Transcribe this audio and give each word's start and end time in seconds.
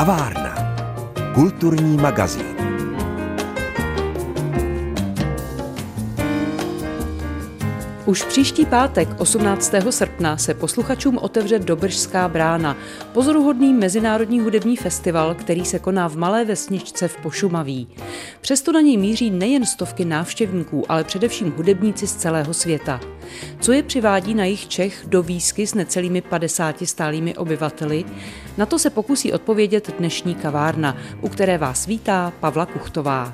Kavárna. 0.00 0.54
Kulturní 1.34 1.96
magazín. 1.96 2.60
Už 8.06 8.22
příští 8.22 8.66
pátek 8.66 9.08
18. 9.18 9.74
srpna 9.90 10.36
se 10.36 10.54
posluchačům 10.54 11.18
otevře 11.18 11.58
Dobržská 11.58 12.28
brána, 12.28 12.76
pozoruhodný 13.12 13.74
mezinárodní 13.74 14.40
hudební 14.40 14.76
festival, 14.76 15.34
který 15.34 15.64
se 15.64 15.78
koná 15.78 16.08
v 16.08 16.16
malé 16.16 16.44
vesničce 16.44 17.08
v 17.08 17.16
Pošumaví. 17.16 17.88
Přesto 18.40 18.72
na 18.72 18.80
něj 18.80 18.96
míří 18.96 19.30
nejen 19.30 19.66
stovky 19.66 20.04
návštěvníků, 20.04 20.84
ale 20.88 21.04
především 21.04 21.52
hudebníci 21.56 22.06
z 22.06 22.14
celého 22.14 22.54
světa. 22.54 23.00
Co 23.60 23.72
je 23.72 23.82
přivádí 23.82 24.34
na 24.34 24.44
jich 24.44 24.68
Čech 24.68 25.04
do 25.06 25.22
výsky 25.22 25.66
s 25.66 25.74
necelými 25.74 26.20
50 26.20 26.76
stálými 26.84 27.36
obyvateli? 27.36 28.04
Na 28.60 28.66
to 28.66 28.78
se 28.78 28.90
pokusí 28.90 29.32
odpovědět 29.32 29.94
dnešní 29.98 30.34
kavárna, 30.34 30.96
u 31.20 31.28
které 31.28 31.58
vás 31.58 31.86
vítá 31.86 32.32
Pavla 32.40 32.66
Kuchtová. 32.66 33.32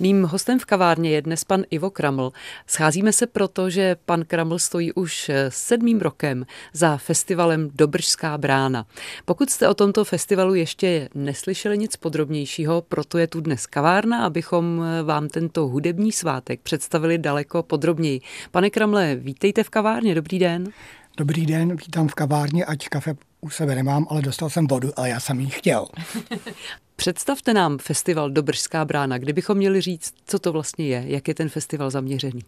Mým 0.00 0.22
hostem 0.22 0.58
v 0.58 0.64
kavárně 0.64 1.10
je 1.10 1.22
dnes 1.22 1.44
pan 1.44 1.62
Ivo 1.70 1.90
Kraml. 1.90 2.32
Scházíme 2.66 3.12
se 3.12 3.26
proto, 3.26 3.70
že 3.70 3.96
pan 4.04 4.24
Kraml 4.24 4.58
stojí 4.58 4.92
už 4.92 5.30
sedmým 5.48 6.00
rokem 6.00 6.46
za 6.72 6.96
festivalem 6.96 7.70
Dobržská 7.74 8.38
brána. 8.38 8.86
Pokud 9.24 9.50
jste 9.50 9.68
o 9.68 9.74
tomto 9.74 10.04
festivalu 10.04 10.54
ještě 10.54 11.08
neslyšeli 11.14 11.78
nic 11.78 11.96
podrobnějšího, 11.96 12.82
proto 12.82 13.18
je 13.18 13.26
tu 13.26 13.40
dnes 13.40 13.66
kavárna, 13.66 14.26
abychom 14.26 14.84
vám 15.04 15.28
tento 15.28 15.66
hudební 15.66 16.12
svátek 16.12 16.60
představili 16.60 17.18
daleko 17.18 17.62
podrobněji. 17.62 18.20
Pane 18.50 18.70
Kramle, 18.70 19.14
vítejte 19.14 19.64
v 19.64 19.70
kavárně, 19.70 20.14
dobrý 20.14 20.38
den. 20.38 20.72
Dobrý 21.16 21.46
den, 21.46 21.76
vítám 21.76 22.08
v 22.08 22.14
kavárně, 22.14 22.64
ať 22.64 22.88
kafe 22.88 23.16
u 23.40 23.50
sebe 23.50 23.74
nemám, 23.74 24.06
ale 24.10 24.22
dostal 24.22 24.50
jsem 24.50 24.66
vodu, 24.66 24.90
ale 24.96 25.08
já 25.08 25.20
jsem 25.20 25.40
ji 25.40 25.50
chtěl. 25.50 25.86
Představte 26.96 27.54
nám 27.54 27.78
festival 27.78 28.30
Dobržská 28.30 28.84
brána, 28.84 29.18
kdybychom 29.18 29.56
měli 29.56 29.80
říct, 29.80 30.14
co 30.26 30.38
to 30.38 30.52
vlastně 30.52 30.86
je, 30.86 31.04
jak 31.06 31.28
je 31.28 31.34
ten 31.34 31.48
festival 31.48 31.90
zaměřený. 31.90 32.40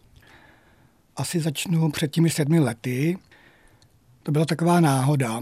Asi 1.15 1.39
začnu 1.39 1.91
před 1.91 2.11
těmi 2.11 2.29
sedmi 2.29 2.59
lety. 2.59 3.17
To 4.23 4.31
byla 4.31 4.45
taková 4.45 4.79
náhoda. 4.79 5.41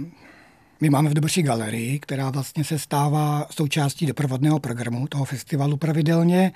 My 0.81 0.89
máme 0.89 1.09
v 1.09 1.13
Dobrší 1.13 1.43
galerii, 1.43 1.99
která 1.99 2.29
vlastně 2.29 2.63
se 2.63 2.79
stává 2.79 3.47
součástí 3.51 4.05
doprovodného 4.05 4.59
programu 4.59 5.07
toho 5.07 5.25
festivalu 5.25 5.77
pravidelně. 5.77 6.51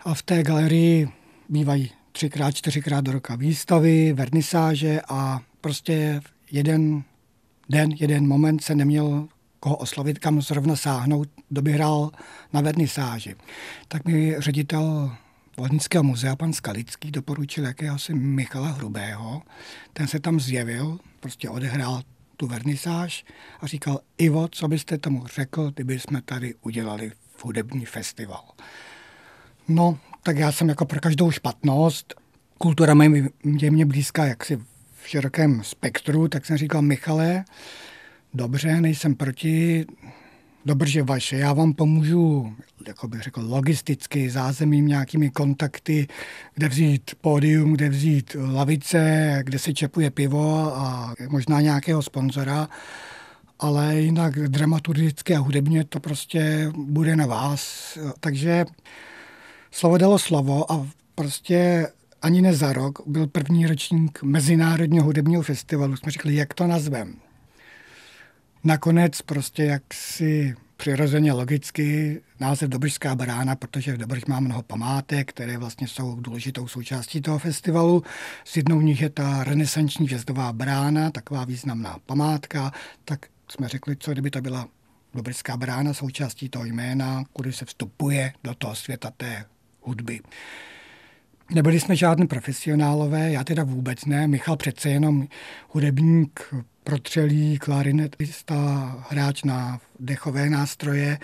A 0.00 0.14
v 0.14 0.22
té 0.22 0.42
galerii 0.42 1.08
bývají 1.48 1.90
třikrát, 2.12 2.50
čtyřikrát 2.50 3.04
do 3.04 3.12
roka 3.12 3.36
výstavy, 3.36 4.12
vernisáže 4.12 5.00
a 5.08 5.40
prostě 5.60 6.20
jeden 6.50 7.02
den, 7.68 7.90
jeden 8.00 8.26
moment 8.26 8.62
se 8.62 8.74
neměl 8.74 9.28
koho 9.60 9.76
oslovit, 9.76 10.18
kam 10.18 10.42
zrovna 10.42 10.76
sáhnout, 10.76 11.28
kdo 11.48 11.62
by 11.62 11.72
hrál 11.72 12.10
na 12.52 12.60
vernisáži. 12.60 13.34
Tak 13.88 14.04
mi 14.04 14.34
ředitel 14.38 15.16
Vodnického 15.56 16.04
muzea, 16.04 16.36
pan 16.36 16.52
Skalický, 16.52 17.10
doporučil 17.10 17.64
jakéhosi 17.64 18.14
Michala 18.14 18.68
Hrubého. 18.68 19.42
Ten 19.92 20.06
se 20.06 20.20
tam 20.20 20.40
zjevil, 20.40 20.98
prostě 21.20 21.48
odehrál 21.50 22.02
tu 22.36 22.46
vernisáž 22.46 23.24
a 23.60 23.66
říkal, 23.66 24.00
Ivo, 24.18 24.48
co 24.48 24.68
byste 24.68 24.98
tomu 24.98 25.26
řekl, 25.26 25.70
kdyby 25.70 25.98
jsme 25.98 26.22
tady 26.22 26.54
udělali 26.62 27.12
hudební 27.42 27.84
festival. 27.84 28.44
No, 29.68 29.98
tak 30.22 30.36
já 30.36 30.52
jsem 30.52 30.68
jako 30.68 30.84
pro 30.84 31.00
každou 31.00 31.30
špatnost, 31.30 32.14
kultura 32.58 32.94
je 33.60 33.70
mě 33.70 33.86
blízká 33.86 34.26
jaksi 34.26 34.56
v 35.02 35.08
širokém 35.08 35.64
spektru, 35.64 36.28
tak 36.28 36.46
jsem 36.46 36.56
říkal, 36.56 36.82
Michale, 36.82 37.44
dobře, 38.34 38.80
nejsem 38.80 39.14
proti, 39.14 39.86
dobře 40.66 41.02
vaše, 41.02 41.36
já 41.36 41.52
vám 41.52 41.72
pomůžu, 41.72 42.52
jako 42.86 43.08
bych 43.08 43.22
řekl, 43.22 43.42
logisticky, 43.44 44.30
zázemím, 44.30 44.86
nějakými 44.86 45.30
kontakty, 45.30 46.06
kde 46.54 46.68
vzít 46.68 47.10
pódium, 47.20 47.72
kde 47.72 47.88
vzít 47.88 48.36
lavice, 48.52 49.38
kde 49.42 49.58
se 49.58 49.72
čepuje 49.72 50.10
pivo 50.10 50.76
a 50.76 51.14
možná 51.28 51.60
nějakého 51.60 52.02
sponzora, 52.02 52.68
ale 53.58 54.00
jinak 54.00 54.34
dramaturgicky 54.48 55.34
a 55.34 55.38
hudebně 55.38 55.84
to 55.84 56.00
prostě 56.00 56.72
bude 56.76 57.16
na 57.16 57.26
vás. 57.26 57.98
Takže 58.20 58.64
slovo 59.70 59.98
dalo 59.98 60.18
slovo 60.18 60.72
a 60.72 60.86
prostě 61.14 61.88
ani 62.22 62.42
ne 62.42 62.54
za 62.54 62.72
rok 62.72 62.98
byl 63.06 63.26
první 63.26 63.66
ročník 63.66 64.22
Mezinárodního 64.22 65.04
hudebního 65.04 65.42
festivalu. 65.42 65.96
Jsme 65.96 66.12
řekli, 66.12 66.34
jak 66.34 66.54
to 66.54 66.66
nazvem 66.66 67.14
nakonec 68.64 69.22
prostě 69.22 69.64
jak 69.64 69.94
si 69.94 70.56
přirozeně 70.76 71.32
logicky 71.32 72.20
název 72.40 72.70
Dobržská 72.70 73.14
brána, 73.14 73.56
protože 73.56 73.92
v 73.92 73.98
Dobrž 73.98 74.24
má 74.24 74.40
mnoho 74.40 74.62
památek, 74.62 75.30
které 75.30 75.58
vlastně 75.58 75.88
jsou 75.88 76.20
důležitou 76.20 76.68
součástí 76.68 77.20
toho 77.20 77.38
festivalu. 77.38 78.02
S 78.44 78.56
jednou 78.56 78.80
nich 78.80 79.00
je 79.00 79.10
ta 79.10 79.44
renesanční 79.44 80.08
žezdová 80.08 80.52
brána, 80.52 81.10
taková 81.10 81.44
významná 81.44 81.98
památka, 82.06 82.72
tak 83.04 83.26
jsme 83.50 83.68
řekli, 83.68 83.96
co 83.96 84.12
kdyby 84.12 84.30
to 84.30 84.40
byla 84.40 84.68
Dobrská 85.14 85.56
brána 85.56 85.94
součástí 85.94 86.48
toho 86.48 86.64
jména, 86.64 87.24
kudy 87.32 87.52
se 87.52 87.64
vstupuje 87.64 88.32
do 88.44 88.54
toho 88.54 88.74
světa 88.74 89.12
té 89.16 89.44
hudby. 89.82 90.20
Nebyli 91.50 91.80
jsme 91.80 91.96
žádní 91.96 92.26
profesionálové, 92.26 93.32
já 93.32 93.44
teda 93.44 93.64
vůbec 93.64 94.04
ne. 94.04 94.28
Michal 94.28 94.56
přece 94.56 94.90
jenom 94.90 95.28
hudebník 95.68 96.54
protřelý 96.84 97.58
klarinetista, 97.58 98.56
hráč 99.10 99.42
na 99.42 99.80
dechové 100.00 100.50
nástroje. 100.50 101.18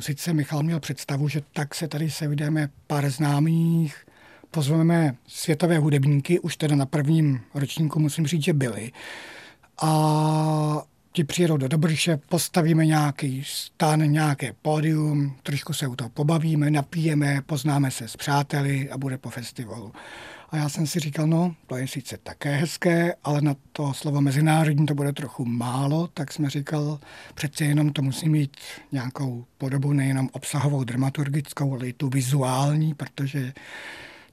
Sice 0.00 0.32
Michal 0.32 0.62
měl 0.62 0.80
představu, 0.80 1.28
že 1.28 1.42
tak 1.52 1.74
se 1.74 1.88
tady 1.88 2.10
se 2.10 2.28
vydáme 2.28 2.68
pár 2.86 3.10
známých, 3.10 4.06
pozveme 4.50 5.14
světové 5.26 5.78
hudebníky, 5.78 6.40
už 6.40 6.56
teda 6.56 6.76
na 6.76 6.86
prvním 6.86 7.40
ročníku 7.54 8.00
musím 8.00 8.26
říct, 8.26 8.44
že 8.44 8.52
byli. 8.52 8.92
A 9.82 10.82
ti 11.16 11.24
přijedou 11.24 11.56
do 11.56 11.68
Dobrše, 11.68 12.16
postavíme 12.16 12.86
nějaký 12.86 13.44
stan, 13.46 14.12
nějaké 14.12 14.52
pódium, 14.62 15.36
trošku 15.42 15.72
se 15.72 15.86
u 15.86 15.96
toho 15.96 16.10
pobavíme, 16.10 16.70
napijeme, 16.70 17.42
poznáme 17.46 17.90
se 17.90 18.08
s 18.08 18.16
přáteli 18.16 18.90
a 18.90 18.98
bude 18.98 19.18
po 19.18 19.30
festivalu. 19.30 19.92
A 20.50 20.56
já 20.56 20.68
jsem 20.68 20.86
si 20.86 21.00
říkal, 21.00 21.26
no, 21.26 21.54
to 21.66 21.76
je 21.76 21.88
sice 21.88 22.18
také 22.22 22.56
hezké, 22.56 23.14
ale 23.24 23.40
na 23.40 23.56
to 23.72 23.92
slovo 23.92 24.20
mezinárodní 24.20 24.86
to 24.86 24.94
bude 24.94 25.12
trochu 25.12 25.44
málo, 25.44 26.08
tak 26.14 26.32
jsme 26.32 26.50
říkal, 26.50 26.98
přece 27.34 27.64
jenom 27.64 27.92
to 27.92 28.02
musí 28.02 28.28
mít 28.28 28.56
nějakou 28.92 29.44
podobu 29.58 29.92
nejenom 29.92 30.28
obsahovou, 30.32 30.84
dramaturgickou, 30.84 31.74
ale 31.74 31.88
i 31.88 31.92
tu 31.92 32.08
vizuální, 32.08 32.94
protože 32.94 33.52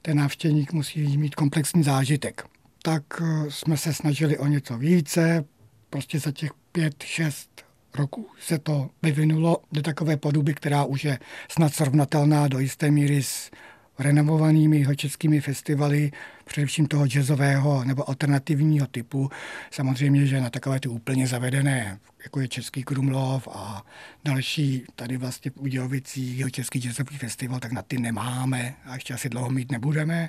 ten 0.02 0.16
návštěvník 0.16 0.72
musí 0.72 1.18
mít 1.18 1.34
komplexní 1.34 1.82
zážitek. 1.82 2.44
Tak 2.82 3.02
eh, 3.22 3.50
jsme 3.50 3.76
se 3.76 3.94
snažili 3.94 4.38
o 4.38 4.46
něco 4.46 4.78
více, 4.78 5.44
prostě 5.92 6.20
za 6.20 6.32
těch 6.32 6.50
pět, 6.72 7.02
šest 7.02 7.64
roků 7.98 8.26
se 8.40 8.58
to 8.58 8.90
vyvinulo 9.02 9.62
do 9.72 9.82
takové 9.82 10.16
podoby, 10.16 10.54
která 10.54 10.84
už 10.84 11.04
je 11.04 11.18
snad 11.48 11.74
srovnatelná 11.74 12.48
do 12.48 12.58
jisté 12.58 12.90
míry 12.90 13.22
s 13.22 13.50
renovovanými 13.98 14.86
českými 14.96 15.40
festivaly, 15.40 16.10
především 16.44 16.86
toho 16.86 17.06
jazzového 17.06 17.84
nebo 17.84 18.08
alternativního 18.08 18.86
typu. 18.86 19.30
Samozřejmě, 19.70 20.26
že 20.26 20.40
na 20.40 20.50
takové 20.50 20.80
ty 20.80 20.88
úplně 20.88 21.26
zavedené, 21.26 21.98
jako 22.24 22.40
je 22.40 22.48
Český 22.48 22.82
Krumlov 22.82 23.48
a 23.52 23.86
další 24.24 24.84
tady 24.96 25.16
vlastně 25.16 25.50
v 25.50 25.56
Udělovicích, 25.56 26.38
jeho 26.38 26.50
Český 26.50 26.80
jazzový 26.80 27.18
festival, 27.18 27.60
tak 27.60 27.72
na 27.72 27.82
ty 27.82 27.98
nemáme 27.98 28.74
a 28.84 28.94
ještě 28.94 29.14
asi 29.14 29.28
dlouho 29.28 29.50
mít 29.50 29.72
nebudeme, 29.72 30.28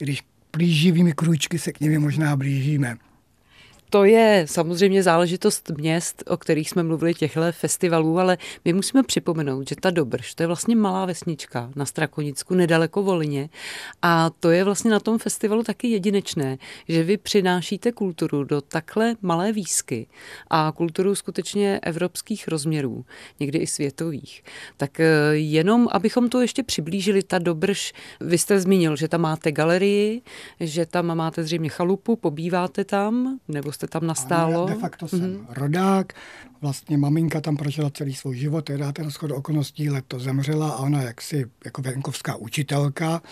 i 0.00 0.04
když 0.04 0.22
plíživými 0.50 1.12
krůčky 1.12 1.58
se 1.58 1.72
k 1.72 1.80
nimi 1.80 1.98
možná 1.98 2.36
blížíme. 2.36 2.96
To 3.94 4.04
je 4.04 4.44
samozřejmě 4.48 5.02
záležitost 5.02 5.70
měst, 5.78 6.22
o 6.26 6.36
kterých 6.36 6.70
jsme 6.70 6.82
mluvili, 6.82 7.14
těchto 7.14 7.40
festivalů, 7.50 8.18
ale 8.18 8.38
my 8.64 8.72
musíme 8.72 9.02
připomenout, 9.02 9.68
že 9.68 9.76
ta 9.80 9.90
Dobrš, 9.90 10.34
to 10.34 10.42
je 10.42 10.46
vlastně 10.46 10.76
malá 10.76 11.06
vesnička 11.06 11.70
na 11.76 11.86
Strakonicku, 11.86 12.54
nedaleko 12.54 13.02
Volině. 13.02 13.48
A 14.02 14.30
to 14.30 14.50
je 14.50 14.64
vlastně 14.64 14.90
na 14.90 15.00
tom 15.00 15.18
festivalu 15.18 15.62
taky 15.62 15.88
jedinečné, 15.88 16.58
že 16.88 17.02
vy 17.02 17.16
přinášíte 17.16 17.92
kulturu 17.92 18.44
do 18.44 18.60
takhle 18.60 19.16
malé 19.22 19.52
výsky 19.52 20.06
a 20.50 20.72
kulturu 20.76 21.14
skutečně 21.14 21.80
evropských 21.82 22.48
rozměrů, 22.48 23.04
někdy 23.40 23.58
i 23.58 23.66
světových. 23.66 24.44
Tak 24.76 25.00
eh, 25.00 25.06
jenom, 25.32 25.88
abychom 25.92 26.28
to 26.28 26.40
ještě 26.40 26.62
přiblížili, 26.62 27.22
ta 27.22 27.38
Dobrš, 27.38 27.92
vy 28.20 28.38
jste 28.38 28.60
zmínil, 28.60 28.96
že 28.96 29.08
tam 29.08 29.20
máte 29.20 29.52
galerii, 29.52 30.22
že 30.60 30.86
tam 30.86 31.14
máte 31.16 31.44
zřejmě 31.44 31.68
chalupu, 31.68 32.16
pobýváte 32.16 32.84
tam, 32.84 33.38
nebo 33.48 33.72
jste 33.72 33.83
tam 33.88 34.06
nastálo? 34.06 34.64
Ano, 34.64 34.74
de 34.74 34.80
facto 34.80 35.08
jsem 35.08 35.20
mm-hmm. 35.20 35.46
rodák, 35.48 36.12
vlastně 36.60 36.98
maminka 36.98 37.40
tam 37.40 37.56
prožila 37.56 37.90
celý 37.90 38.14
svůj 38.14 38.36
život, 38.36 38.64
teda 38.64 38.92
ten 38.92 39.10
schod 39.10 39.30
okolností 39.30 39.90
leto 39.90 40.18
zemřela 40.18 40.70
a 40.70 40.76
ona 40.78 41.02
jaksi 41.02 41.46
jako 41.64 41.82
venkovská 41.82 42.36
učitelka 42.36 43.22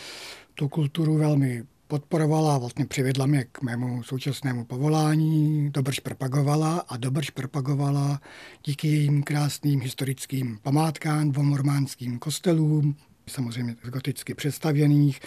tu 0.55 0.69
kulturu 0.69 1.19
velmi 1.19 1.65
podporovala, 1.93 2.59
vlastně 2.59 2.87
přivedla 2.87 3.27
mě 3.27 3.45
k 3.53 3.63
mému 3.63 4.03
současnému 4.03 4.65
povolání, 4.65 5.71
Dobrž 5.71 6.01
propagovala 6.01 6.85
a 6.89 6.97
Dobrž 6.97 7.31
propagovala 7.31 8.21
díky 8.65 8.89
jejím 8.89 9.23
krásným 9.23 9.81
historickým 9.81 10.59
památkám, 10.63 11.33
dvomormánským 11.33 12.19
kostelům, 12.19 12.97
samozřejmě 13.29 13.77
goticky 13.83 14.35
představěných, 14.35 15.21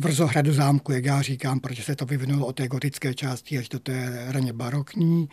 tvrzohradu 0.00 0.52
zámku, 0.52 0.92
jak 0.92 1.04
já 1.04 1.22
říkám, 1.22 1.60
protože 1.60 1.82
se 1.82 1.96
to 1.96 2.06
vyvinulo 2.06 2.46
od 2.46 2.56
té 2.56 2.68
gotické 2.68 3.14
části 3.14 3.58
až 3.58 3.68
do 3.68 3.78
té 3.78 4.26
raně 4.28 4.52
barokní. 4.52 5.28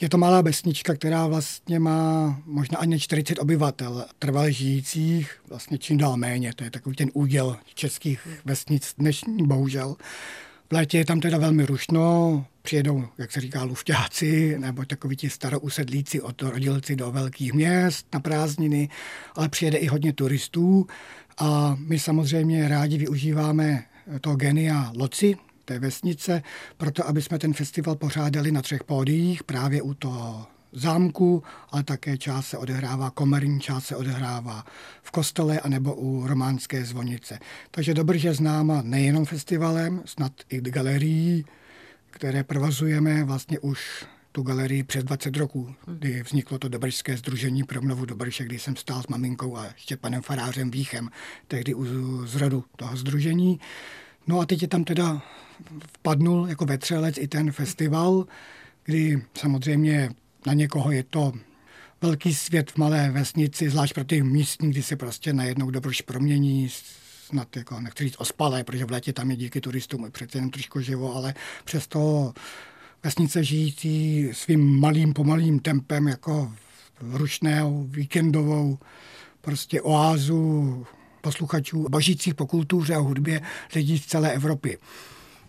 Je 0.00 0.08
to 0.08 0.18
malá 0.18 0.40
vesnička, 0.40 0.94
která 0.94 1.26
vlastně 1.26 1.78
má 1.78 2.40
možná 2.46 2.78
ani 2.78 3.00
40 3.00 3.38
obyvatel, 3.38 4.04
trvalé 4.18 4.52
žijících, 4.52 5.40
vlastně 5.48 5.78
čím 5.78 5.98
dál 5.98 6.16
méně. 6.16 6.52
To 6.56 6.64
je 6.64 6.70
takový 6.70 6.96
ten 6.96 7.10
úděl 7.12 7.56
českých 7.74 8.28
vesnic 8.44 8.94
dnešní, 8.98 9.46
bohužel. 9.46 9.96
V 10.70 10.72
létě 10.72 10.98
je 10.98 11.04
tam 11.04 11.20
teda 11.20 11.38
velmi 11.38 11.66
rušno, 11.66 12.46
přijedou, 12.62 13.04
jak 13.18 13.32
se 13.32 13.40
říká, 13.40 13.62
lufťáci 13.62 14.58
nebo 14.58 14.84
takoví 14.84 15.16
ti 15.16 15.30
starousedlíci 15.30 16.20
od 16.20 16.42
rodilci 16.42 16.96
do 16.96 17.10
velkých 17.10 17.52
měst 17.52 18.06
na 18.12 18.20
prázdniny, 18.20 18.88
ale 19.34 19.48
přijede 19.48 19.78
i 19.78 19.86
hodně 19.86 20.12
turistů 20.12 20.86
a 21.38 21.76
my 21.80 21.98
samozřejmě 21.98 22.68
rádi 22.68 22.98
využíváme 22.98 23.84
toho 24.20 24.36
genia 24.36 24.92
Loci, 24.96 25.36
té 25.64 25.78
vesnice, 25.78 26.42
proto 26.76 27.08
aby 27.08 27.22
jsme 27.22 27.38
ten 27.38 27.52
festival 27.52 27.96
pořádali 27.96 28.52
na 28.52 28.62
třech 28.62 28.84
pódiích, 28.84 29.44
právě 29.44 29.82
u 29.82 29.94
toho 29.94 30.46
zámku, 30.72 31.42
ale 31.70 31.82
také 31.82 32.18
část 32.18 32.46
se 32.46 32.58
odehrává, 32.58 33.10
komerní 33.10 33.60
část 33.60 33.84
se 33.84 33.96
odehrává 33.96 34.64
v 35.02 35.10
kostele 35.10 35.60
anebo 35.60 35.94
u 35.94 36.26
románské 36.26 36.84
zvonice. 36.84 37.38
Takže 37.70 37.94
dobře 37.94 38.28
je 38.28 38.34
známa 38.34 38.82
nejenom 38.82 39.24
festivalem, 39.24 40.02
snad 40.04 40.32
i 40.48 40.60
galerií, 40.60 41.44
které 42.10 42.44
provozujeme 42.44 43.24
vlastně 43.24 43.58
už 43.58 44.04
tu 44.32 44.42
galerii 44.42 44.82
přes 44.82 45.04
20 45.04 45.36
roků, 45.36 45.74
kdy 45.86 46.22
vzniklo 46.22 46.58
to 46.58 46.68
Dobržské 46.68 47.16
združení 47.16 47.64
pro 47.64 47.80
obnovu 47.80 48.04
Dobrše, 48.04 48.44
kdy 48.44 48.58
jsem 48.58 48.76
stál 48.76 49.02
s 49.02 49.06
maminkou 49.06 49.56
a 49.56 49.66
panem 50.00 50.22
Farářem 50.22 50.70
Víchem, 50.70 51.10
tehdy 51.48 51.74
u 51.74 51.86
zrodu 52.26 52.64
toho 52.76 52.96
združení. 52.96 53.60
No 54.26 54.40
a 54.40 54.46
teď 54.46 54.62
je 54.62 54.68
tam 54.68 54.84
teda 54.84 55.22
vpadnul 55.98 56.46
jako 56.48 56.64
vetřelec 56.64 57.18
i 57.18 57.28
ten 57.28 57.52
festival, 57.52 58.26
kdy 58.84 59.22
samozřejmě 59.34 60.10
na 60.46 60.52
někoho 60.52 60.92
je 60.92 61.02
to 61.02 61.32
velký 62.02 62.34
svět 62.34 62.70
v 62.70 62.76
malé 62.76 63.10
vesnici, 63.10 63.70
zvlášť 63.70 63.94
pro 63.94 64.04
ty 64.04 64.22
místní, 64.22 64.70
kdy 64.70 64.82
se 64.82 64.96
prostě 64.96 65.32
najednou 65.32 65.70
dobrož 65.70 66.00
promění, 66.00 66.68
snad 67.26 67.56
jako, 67.56 67.80
nechci 67.80 68.04
říct 68.04 68.16
ospalé, 68.18 68.64
protože 68.64 68.84
v 68.84 68.90
létě 68.90 69.12
tam 69.12 69.30
je 69.30 69.36
díky 69.36 69.60
turistům 69.60 70.10
přece 70.10 70.38
jen 70.38 70.50
trošku 70.50 70.80
živo, 70.80 71.16
ale 71.16 71.34
přesto 71.64 72.32
vesnice 73.04 73.44
žijící 73.44 74.28
svým 74.32 74.80
malým, 74.80 75.12
pomalým 75.12 75.58
tempem 75.58 76.08
jako 76.08 76.52
ručnou, 77.00 77.86
víkendovou 77.90 78.78
prostě 79.40 79.82
oázu 79.82 80.86
posluchačů 81.20 81.86
bažících 81.88 82.34
po 82.34 82.46
kultuře 82.46 82.94
a 82.94 82.98
hudbě 82.98 83.40
lidí 83.74 83.98
z 83.98 84.06
celé 84.06 84.32
Evropy. 84.32 84.78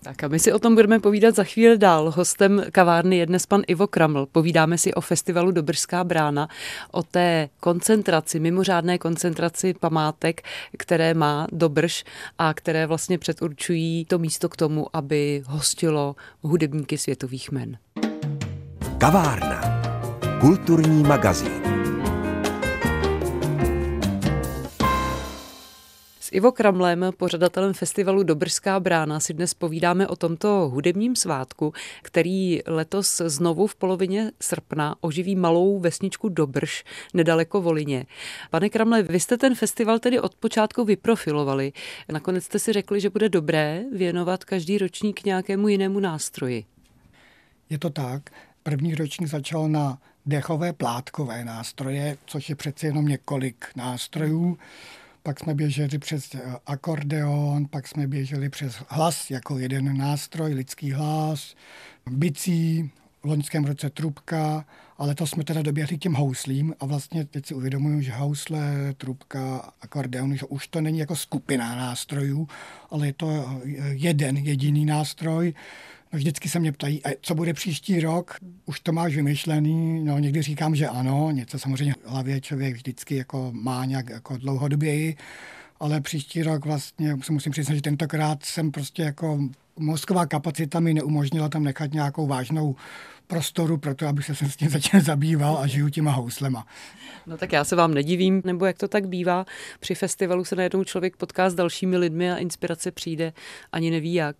Tak 0.03 0.23
a 0.23 0.27
my 0.27 0.39
si 0.39 0.53
o 0.53 0.59
tom 0.59 0.75
budeme 0.75 0.99
povídat 0.99 1.35
za 1.35 1.43
chvíli 1.43 1.77
dál. 1.77 2.11
Hostem 2.15 2.63
kavárny 2.71 3.17
je 3.17 3.25
dnes 3.25 3.45
pan 3.45 3.61
Ivo 3.67 3.87
Kraml. 3.87 4.25
Povídáme 4.31 4.77
si 4.77 4.93
o 4.93 5.01
festivalu 5.01 5.51
Dobrská 5.51 6.03
brána, 6.03 6.47
o 6.91 7.03
té 7.03 7.49
koncentraci, 7.59 8.39
mimořádné 8.39 8.97
koncentraci 8.97 9.73
památek, 9.79 10.41
které 10.77 11.13
má 11.13 11.47
Dobrš 11.51 12.03
a 12.37 12.53
které 12.53 12.87
vlastně 12.87 13.17
předurčují 13.17 14.05
to 14.05 14.19
místo 14.19 14.49
k 14.49 14.57
tomu, 14.57 14.87
aby 14.93 15.43
hostilo 15.45 16.15
hudebníky 16.41 16.97
světových 16.97 17.51
men. 17.51 17.77
Kavárna. 18.97 19.81
Kulturní 20.39 21.03
magazín. 21.03 21.80
Ivo 26.33 26.51
Kramlem, 26.51 27.05
pořadatelem 27.17 27.73
festivalu 27.73 28.23
Dobrská 28.23 28.79
brána, 28.79 29.19
si 29.19 29.33
dnes 29.33 29.53
povídáme 29.53 30.07
o 30.07 30.15
tomto 30.15 30.69
hudebním 30.73 31.15
svátku, 31.15 31.73
který 32.01 32.59
letos 32.67 33.21
znovu 33.25 33.67
v 33.67 33.75
polovině 33.75 34.31
srpna 34.41 34.95
oživí 35.01 35.35
malou 35.35 35.79
vesničku 35.79 36.29
Dobrš 36.29 36.83
nedaleko 37.13 37.61
Volině. 37.61 38.05
Pane 38.49 38.69
Kramle, 38.69 39.03
vy 39.03 39.19
jste 39.19 39.37
ten 39.37 39.55
festival 39.55 39.99
tedy 39.99 40.19
od 40.19 40.35
počátku 40.35 40.85
vyprofilovali. 40.85 41.73
Nakonec 42.11 42.43
jste 42.43 42.59
si 42.59 42.73
řekli, 42.73 43.01
že 43.01 43.09
bude 43.09 43.29
dobré 43.29 43.83
věnovat 43.91 44.43
každý 44.43 44.77
ročník 44.77 45.25
nějakému 45.25 45.67
jinému 45.67 45.99
nástroji. 45.99 46.65
Je 47.69 47.79
to 47.79 47.89
tak. 47.89 48.29
První 48.63 48.95
ročník 48.95 49.29
začal 49.29 49.69
na 49.69 49.97
dechové 50.25 50.73
plátkové 50.73 51.45
nástroje, 51.45 52.17
což 52.25 52.49
je 52.49 52.55
přece 52.55 52.87
jenom 52.87 53.07
několik 53.07 53.65
nástrojů 53.75 54.57
pak 55.23 55.39
jsme 55.39 55.53
běželi 55.55 55.99
přes 55.99 56.35
eh, 56.35 56.39
akordeon, 56.65 57.65
pak 57.65 57.87
jsme 57.87 58.07
běželi 58.07 58.49
přes 58.49 58.75
hlas 58.87 59.31
jako 59.31 59.57
jeden 59.57 59.97
nástroj, 59.97 60.53
lidský 60.53 60.91
hlas, 60.91 61.55
bicí, 62.09 62.91
v 63.23 63.25
loňském 63.25 63.65
roce 63.65 63.89
trubka, 63.89 64.65
ale 64.97 65.15
to 65.15 65.27
jsme 65.27 65.43
teda 65.43 65.61
doběhli 65.61 65.97
těm 65.97 66.13
houslím 66.13 66.75
a 66.79 66.85
vlastně 66.85 67.25
teď 67.25 67.45
si 67.45 67.53
uvědomuju, 67.53 68.01
že 68.01 68.11
housle, 68.11 68.93
trubka, 68.97 69.71
akordeon, 69.81 70.35
že 70.37 70.45
už 70.45 70.67
to 70.67 70.81
není 70.81 70.99
jako 70.99 71.15
skupina 71.15 71.75
nástrojů, 71.75 72.47
ale 72.89 73.07
je 73.07 73.13
to 73.13 73.61
eh, 73.65 73.69
jeden 73.89 74.37
jediný 74.37 74.85
nástroj, 74.85 75.53
No 76.13 76.17
vždycky 76.17 76.49
se 76.49 76.59
mě 76.59 76.71
ptají, 76.71 77.01
co 77.21 77.35
bude 77.35 77.53
příští 77.53 77.99
rok, 77.99 78.35
už 78.65 78.79
to 78.79 78.91
máš 78.91 79.15
vymyšlený, 79.15 80.03
no 80.03 80.19
někdy 80.19 80.41
říkám, 80.41 80.75
že 80.75 80.87
ano, 80.87 81.31
něco 81.31 81.59
samozřejmě 81.59 81.93
v 81.93 82.09
hlavě 82.09 82.41
člověk 82.41 82.75
vždycky 82.75 83.15
jako 83.15 83.51
má 83.55 83.85
nějak 83.85 84.09
jako 84.09 84.37
dlouhodoběji, 84.37 85.15
ale 85.79 86.01
příští 86.01 86.43
rok 86.43 86.65
vlastně 86.65 87.17
se 87.21 87.33
musím 87.33 87.51
přiznat, 87.51 87.75
že 87.75 87.81
tentokrát 87.81 88.45
jsem 88.45 88.71
prostě 88.71 89.03
jako 89.03 89.39
mozková 89.79 90.25
kapacita 90.25 90.79
mi 90.79 90.93
neumožnila 90.93 91.49
tam 91.49 91.63
nechat 91.63 91.93
nějakou 91.93 92.27
vážnou 92.27 92.75
prostoru 93.31 93.77
pro 93.77 93.95
to, 93.95 94.07
aby 94.07 94.23
se 94.23 94.35
s 94.35 94.55
tím 94.55 94.69
začal 94.69 95.01
zabýval 95.01 95.57
a 95.57 95.67
žiju 95.67 95.89
těma 95.89 96.11
houslema. 96.11 96.65
No 97.27 97.37
tak 97.37 97.51
já 97.51 97.63
se 97.63 97.75
vám 97.75 97.93
nedivím, 97.93 98.41
nebo 98.45 98.65
jak 98.65 98.77
to 98.77 98.87
tak 98.87 99.07
bývá. 99.07 99.45
Při 99.79 99.95
festivalu 99.95 100.45
se 100.45 100.55
najednou 100.55 100.83
člověk 100.83 101.17
potká 101.17 101.49
s 101.49 101.53
dalšími 101.53 101.97
lidmi 101.97 102.31
a 102.31 102.37
inspirace 102.37 102.91
přijde, 102.91 103.33
ani 103.71 103.91
neví 103.91 104.13
jak. 104.13 104.35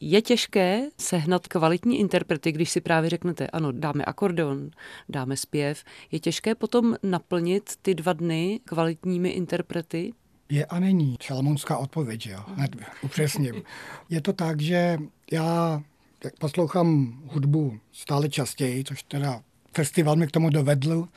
Je 0.00 0.22
těžké 0.22 0.82
sehnat 0.98 1.48
kvalitní 1.48 2.00
interprety, 2.00 2.52
když 2.52 2.70
si 2.70 2.80
právě 2.80 3.10
řeknete, 3.10 3.46
ano, 3.46 3.72
dáme 3.72 4.04
akordeon, 4.04 4.70
dáme 5.08 5.36
zpěv. 5.36 5.84
Je 6.12 6.20
těžké 6.20 6.54
potom 6.54 6.96
naplnit 7.02 7.70
ty 7.82 7.94
dva 7.94 8.12
dny 8.12 8.60
kvalitními 8.64 9.28
interprety? 9.28 10.12
Je 10.48 10.66
a 10.66 10.78
není. 10.78 11.16
Šalmonská 11.20 11.76
odpověď, 11.76 12.26
jo. 12.26 12.40
Hned 12.54 12.76
upřesním. 13.02 13.62
Je 14.10 14.20
to 14.20 14.32
tak, 14.32 14.60
že 14.60 14.98
já 15.32 15.82
poslouchám 16.38 17.20
hudbu 17.26 17.78
stále 17.92 18.28
častěji, 18.28 18.84
což 18.84 19.02
teda 19.02 19.42
festival 19.74 20.16
mi 20.16 20.26
k 20.26 20.30
tomu 20.30 20.50
dovedl 20.50 21.08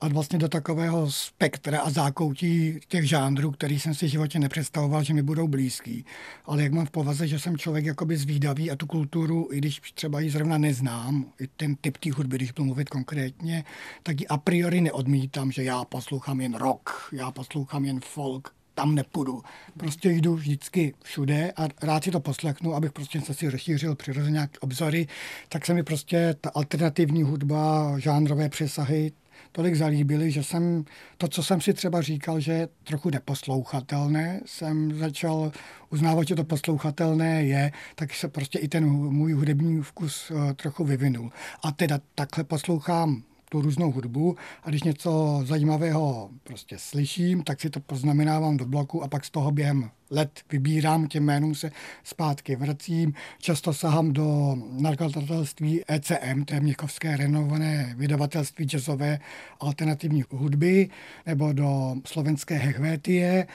a 0.00 0.08
vlastně 0.08 0.38
do 0.38 0.48
takového 0.48 1.10
spektra 1.10 1.80
a 1.80 1.90
zákoutí 1.90 2.80
těch 2.88 3.08
žánrů, 3.08 3.50
který 3.50 3.80
jsem 3.80 3.94
si 3.94 4.06
v 4.06 4.10
životě 4.10 4.38
nepředstavoval, 4.38 5.02
že 5.02 5.14
mi 5.14 5.22
budou 5.22 5.48
blízký. 5.48 6.04
Ale 6.44 6.62
jak 6.62 6.72
mám 6.72 6.86
v 6.86 6.90
povaze, 6.90 7.28
že 7.28 7.38
jsem 7.38 7.58
člověk 7.58 7.84
jakoby 7.84 8.16
zvídavý 8.16 8.70
a 8.70 8.76
tu 8.76 8.86
kulturu, 8.86 9.48
i 9.52 9.58
když 9.58 9.80
třeba 9.94 10.20
ji 10.20 10.30
zrovna 10.30 10.58
neznám, 10.58 11.26
i 11.40 11.46
ten 11.46 11.76
typ 11.76 11.96
té 11.96 12.12
hudby, 12.12 12.36
když 12.36 12.52
budu 12.52 12.64
mluvit 12.64 12.88
konkrétně, 12.88 13.64
tak 14.02 14.20
ji 14.20 14.26
a 14.26 14.36
priori 14.36 14.80
neodmítám, 14.80 15.52
že 15.52 15.62
já 15.62 15.84
poslouchám 15.84 16.40
jen 16.40 16.54
rock, 16.54 16.90
já 17.12 17.30
poslouchám 17.30 17.84
jen 17.84 18.00
folk, 18.00 18.57
tam 18.78 18.94
nepůjdu. 18.94 19.42
Prostě 19.76 20.10
jdu 20.10 20.34
vždycky 20.34 20.94
všude 21.02 21.52
a 21.56 21.68
rád 21.82 22.04
si 22.04 22.10
to 22.10 22.20
poslechnu, 22.20 22.74
abych 22.74 22.92
prostě 22.92 23.20
se 23.20 23.34
si 23.34 23.50
rozšířil 23.50 23.94
přirozeně 23.94 24.34
nějak 24.34 24.50
obzory, 24.60 25.06
tak 25.48 25.66
se 25.66 25.74
mi 25.74 25.82
prostě 25.82 26.34
ta 26.40 26.50
alternativní 26.54 27.22
hudba, 27.22 27.94
žánrové 27.98 28.48
přesahy 28.48 29.12
tolik 29.52 29.74
zalíbily, 29.74 30.30
že 30.30 30.42
jsem 30.42 30.84
to, 31.16 31.28
co 31.28 31.42
jsem 31.42 31.60
si 31.60 31.74
třeba 31.74 32.02
říkal, 32.02 32.40
že 32.40 32.52
je 32.52 32.68
trochu 32.84 33.10
neposlouchatelné, 33.10 34.40
jsem 34.46 34.98
začal 34.98 35.52
uznávat, 35.90 36.28
že 36.28 36.34
to 36.34 36.44
poslouchatelné 36.44 37.44
je, 37.44 37.72
tak 37.94 38.14
se 38.14 38.28
prostě 38.28 38.58
i 38.58 38.68
ten 38.68 38.86
můj 38.90 39.32
hudební 39.32 39.82
vkus 39.82 40.30
eh, 40.30 40.54
trochu 40.54 40.84
vyvinul. 40.84 41.32
A 41.62 41.72
teda 41.72 42.00
takhle 42.14 42.44
poslouchám 42.44 43.22
tu 43.48 43.60
různou 43.60 43.92
hudbu 43.92 44.36
a 44.62 44.68
když 44.68 44.82
něco 44.82 45.40
zajímavého 45.44 46.30
prostě 46.42 46.78
slyším, 46.78 47.42
tak 47.42 47.60
si 47.60 47.70
to 47.70 47.80
poznamenávám 47.80 48.56
do 48.56 48.64
bloku 48.64 49.02
a 49.02 49.08
pak 49.08 49.24
z 49.24 49.30
toho 49.30 49.50
během 49.50 49.90
let 50.10 50.40
vybírám, 50.52 51.06
těm 51.06 51.24
jménům 51.24 51.54
se 51.54 51.70
zpátky 52.04 52.56
vracím. 52.56 53.12
Často 53.38 53.74
sahám 53.74 54.12
do 54.12 54.56
nakladatelství 54.70 55.82
ECM, 55.88 56.44
to 56.44 56.54
je 56.54 56.60
měchovské 56.60 57.16
renovované 57.16 57.94
vydavatelství 57.96 58.64
jazzové 58.66 59.18
alternativní 59.60 60.24
hudby, 60.30 60.88
nebo 61.26 61.52
do 61.52 61.94
slovenské 62.06 62.54
Hechvétie, 62.54 63.46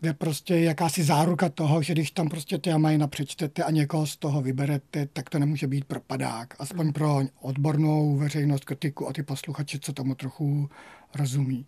kde 0.00 0.14
prostě 0.14 0.54
je 0.54 0.64
jakási 0.64 1.04
záruka 1.04 1.48
toho, 1.48 1.82
že 1.82 1.92
když 1.92 2.10
tam 2.10 2.28
prostě 2.28 2.58
ty 2.58 2.72
Amajna 2.72 3.06
přečtete 3.06 3.64
a 3.64 3.70
někoho 3.70 4.06
z 4.06 4.16
toho 4.16 4.42
vyberete, 4.42 5.06
tak 5.12 5.30
to 5.30 5.38
nemůže 5.38 5.66
být 5.66 5.84
propadák. 5.84 6.54
Aspoň 6.58 6.92
pro 6.92 7.20
odbornou 7.40 8.16
veřejnost, 8.16 8.64
kritiku 8.64 9.08
a 9.08 9.12
ty 9.12 9.22
posluchače, 9.22 9.78
co 9.78 9.92
tomu 9.92 10.14
trochu 10.14 10.68
rozumí. 11.14 11.66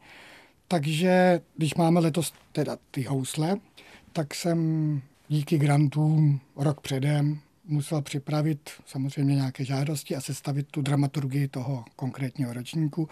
Takže 0.69 1.41
když 1.57 1.75
máme 1.75 2.01
letos 2.01 2.33
teda 2.53 2.79
ty 2.91 3.03
housle, 3.03 3.57
tak 4.13 4.35
jsem 4.35 5.01
díky 5.29 5.59
grantům 5.59 6.41
rok 6.57 6.81
předem 6.81 7.41
musel 7.65 8.03
připravit 8.03 8.71
samozřejmě 8.87 9.35
nějaké 9.35 9.65
žádosti 9.65 10.17
a 10.17 10.21
sestavit 10.21 10.67
tu 10.71 10.83
dramaturgii 10.83 11.49
toho 11.49 11.85
konkrétního 11.97 12.53
ročníku 12.53 13.09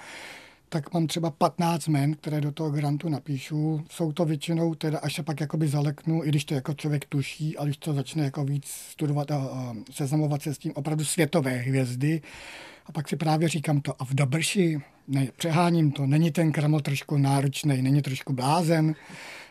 tak 0.73 0.95
mám 0.95 1.07
třeba 1.07 1.31
15 1.31 1.89
men, 1.89 2.15
které 2.15 2.41
do 2.41 2.53
toho 2.53 2.71
grantu 2.71 3.09
napíšu. 3.09 3.85
Jsou 3.91 4.13
to 4.13 4.25
většinou 4.25 4.75
teda, 4.75 4.99
až 4.99 5.15
se 5.15 5.23
pak 5.23 5.41
jakoby 5.41 5.69
zaleknu, 5.69 6.25
i 6.25 6.29
když 6.29 6.45
to 6.45 6.55
jako 6.55 6.75
člověk 6.75 7.05
tuší, 7.05 7.57
a 7.57 7.65
když 7.65 7.77
to 7.77 7.95
začne 7.95 8.25
jako 8.25 8.45
víc 8.45 8.67
studovat 8.67 9.31
a 9.31 9.75
seznamovat 9.91 10.43
se 10.43 10.55
s 10.55 10.59
tím 10.59 10.73
opravdu 10.75 11.05
světové 11.05 11.57
hvězdy. 11.57 12.23
A 12.87 12.93
pak 12.93 13.09
si 13.09 13.17
právě 13.17 13.49
říkám 13.49 13.81
to, 13.81 14.03
a 14.03 14.05
v 14.05 14.15
Dobrši, 14.15 14.81
ne, 15.09 15.29
přeháním 15.37 15.93
to, 15.93 16.07
není 16.07 16.31
ten 16.31 16.53
kraml 16.53 16.81
trošku 16.81 17.17
náročný, 17.17 17.83
není 17.83 18.03
trošku 18.03 18.33
blázen. 18.33 18.95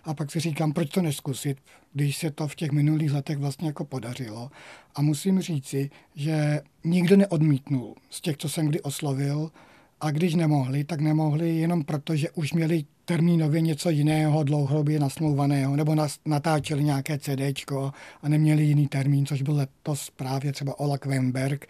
A 0.04 0.14
pak 0.14 0.32
si 0.32 0.40
říkám, 0.40 0.74
proč 0.74 0.90
to 0.90 1.02
neskusit, 1.02 1.58
když 1.94 2.18
se 2.18 2.32
to 2.32 2.48
v 2.48 2.56
těch 2.56 2.72
minulých 2.72 3.12
letech 3.12 3.38
vlastně 3.38 3.68
jako 3.68 3.86
podařilo. 3.86 4.52
A 4.96 5.02
musím 5.02 5.42
říci, 5.42 5.90
že 6.16 6.62
nikdo 6.84 7.18
neodmítnul 7.18 7.96
z 8.10 8.22
těch, 8.22 8.38
co 8.38 8.50
jsem 8.50 8.68
kdy 8.68 8.82
oslovil, 8.82 9.52
a 10.02 10.12
když 10.12 10.36
nemohli, 10.36 10.84
tak 10.84 11.02
nemohli 11.02 11.58
jenom 11.58 11.84
proto, 11.84 12.16
že 12.16 12.30
už 12.32 12.54
měli 12.54 12.86
termínově 13.06 13.62
něco 13.62 13.90
jiného 13.90 14.44
dlouhodobě 14.44 15.00
nasmlouvaného, 15.00 15.76
nebo 15.76 15.96
nas, 15.96 16.20
natáčeli 16.26 16.84
nějaké 16.84 17.20
CDčko 17.20 17.92
a 18.22 18.30
neměli 18.30 18.64
jiný 18.64 18.88
termín, 18.88 19.26
což 19.26 19.42
byl 19.42 19.56
letos 19.56 20.10
právě 20.10 20.52
třeba 20.52 20.80
Ola 20.80 20.98
Kvenberg, 20.98 21.66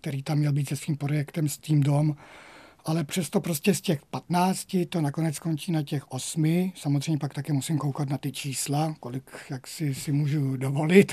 který 0.00 0.22
tam 0.22 0.38
měl 0.38 0.52
být 0.52 0.68
se 0.68 0.76
svým 0.76 0.96
projektem 0.96 1.48
Steam 1.48 1.80
Dom, 1.80 2.16
ale 2.84 3.04
přesto 3.04 3.40
prostě 3.40 3.74
z 3.74 3.80
těch 3.80 4.00
15 4.10 4.76
to 4.88 5.00
nakonec 5.00 5.38
končí 5.38 5.72
na 5.72 5.82
těch 5.82 6.12
8. 6.12 6.72
Samozřejmě 6.74 7.18
pak 7.18 7.34
také 7.34 7.52
musím 7.52 7.78
koukat 7.78 8.08
na 8.08 8.18
ty 8.18 8.32
čísla, 8.32 8.94
kolik 9.00 9.30
jak 9.50 9.66
si, 9.66 9.94
si 9.94 10.12
můžu 10.12 10.56
dovolit. 10.56 11.12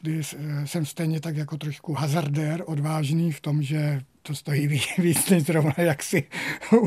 Kdy 0.00 0.20
eh, 0.20 0.66
jsem 0.66 0.86
stejně 0.86 1.20
tak 1.20 1.36
jako 1.36 1.56
trošku 1.56 1.92
hazardér, 1.92 2.62
odvážný 2.66 3.32
v 3.32 3.40
tom, 3.40 3.62
že 3.62 4.02
to 4.22 4.34
stojí 4.34 4.68
víc 4.98 5.28
než 5.30 5.42
zrovna, 5.44 5.74
jak 5.76 6.02
si 6.02 6.24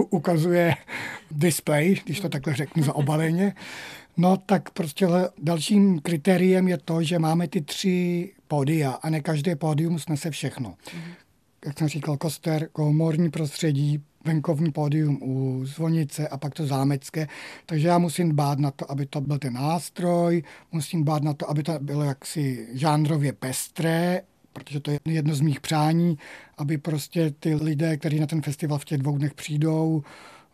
ukazuje 0.09 0.75
display, 1.31 1.95
když 2.05 2.19
to 2.19 2.29
takhle 2.29 2.53
řeknu 2.55 2.83
za 2.83 2.95
obaleně. 2.95 3.53
No 4.17 4.37
tak 4.37 4.69
prostě 4.69 5.07
dalším 5.37 5.99
kritériem 5.99 6.67
je 6.67 6.77
to, 6.77 7.03
že 7.03 7.19
máme 7.19 7.47
ty 7.47 7.61
tři 7.61 8.31
pódia 8.47 8.91
a 8.91 9.09
ne 9.09 9.21
každé 9.21 9.55
pódium 9.55 9.99
snese 9.99 10.31
všechno. 10.31 10.69
Mm-hmm. 10.69 11.13
Jak 11.65 11.79
jsem 11.79 11.87
říkal, 11.87 12.17
koster, 12.17 12.69
komorní 12.71 13.31
prostředí, 13.31 14.03
venkovní 14.25 14.71
pódium 14.71 15.19
u 15.23 15.65
zvonice 15.65 16.27
a 16.27 16.37
pak 16.37 16.53
to 16.53 16.65
zámecké. 16.65 17.27
Takže 17.65 17.87
já 17.87 17.97
musím 17.97 18.29
dbát 18.29 18.59
na 18.59 18.71
to, 18.71 18.91
aby 18.91 19.05
to 19.05 19.21
byl 19.21 19.39
ten 19.39 19.53
nástroj, 19.53 20.43
musím 20.71 21.01
dbát 21.03 21.23
na 21.23 21.33
to, 21.33 21.49
aby 21.49 21.63
to 21.63 21.79
bylo 21.79 22.03
jaksi 22.03 22.67
žánrově 22.73 23.33
pestré 23.33 24.21
protože 24.55 24.79
to 24.79 24.91
je 24.91 24.99
jedno 25.05 25.35
z 25.35 25.41
mých 25.41 25.59
přání, 25.59 26.17
aby 26.57 26.77
prostě 26.77 27.31
ty 27.39 27.55
lidé, 27.55 27.97
kteří 27.97 28.19
na 28.19 28.27
ten 28.27 28.41
festival 28.41 28.79
v 28.79 28.85
těch 28.85 28.97
dvou 28.97 29.17
dnech 29.17 29.33
přijdou, 29.33 30.03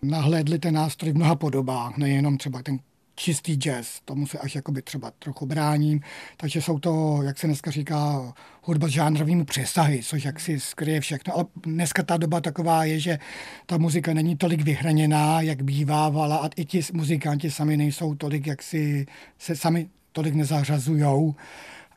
nahlédli 0.02 0.60
ten 0.60 0.74
nástroj 0.74 1.12
v 1.12 1.16
mnoha 1.16 1.36
podobách, 1.36 1.98
nejenom 1.98 2.38
třeba 2.38 2.64
ten 2.64 2.80
čistý 3.16 3.56
jazz, 3.56 4.02
tomu 4.06 4.28
se 4.28 4.38
až 4.40 4.56
jakoby 4.56 4.82
třeba 4.82 5.12
trochu 5.20 5.46
bráním, 5.46 6.02
takže 6.38 6.62
jsou 6.62 6.80
to, 6.80 7.20
jak 7.24 7.38
se 7.38 7.48
dneska 7.48 7.72
říká, 7.72 8.34
hudba 8.64 8.88
s 8.88 8.92
žánrovými 8.92 9.46
přesahy, 9.46 10.04
což 10.04 10.26
jak 10.26 10.40
si 10.40 10.60
skryje 10.60 11.02
všechno, 11.02 11.34
ale 11.34 11.46
dneska 11.64 12.04
ta 12.04 12.18
doba 12.18 12.42
taková 12.42 12.86
je, 12.86 13.00
že 13.00 13.20
ta 13.66 13.78
muzika 13.78 14.14
není 14.14 14.38
tolik 14.38 14.62
vyhraněná, 14.62 15.42
jak 15.42 15.62
bývávala 15.64 16.38
a 16.38 16.50
i 16.56 16.66
ti 16.66 16.82
muzikanti 16.94 17.52
sami 17.52 17.78
nejsou 17.78 18.16
tolik, 18.16 18.48
jak 18.48 18.64
si 18.64 19.06
se 19.38 19.56
sami 19.56 19.90
tolik 20.12 20.34
nezařazujou. 20.34 21.36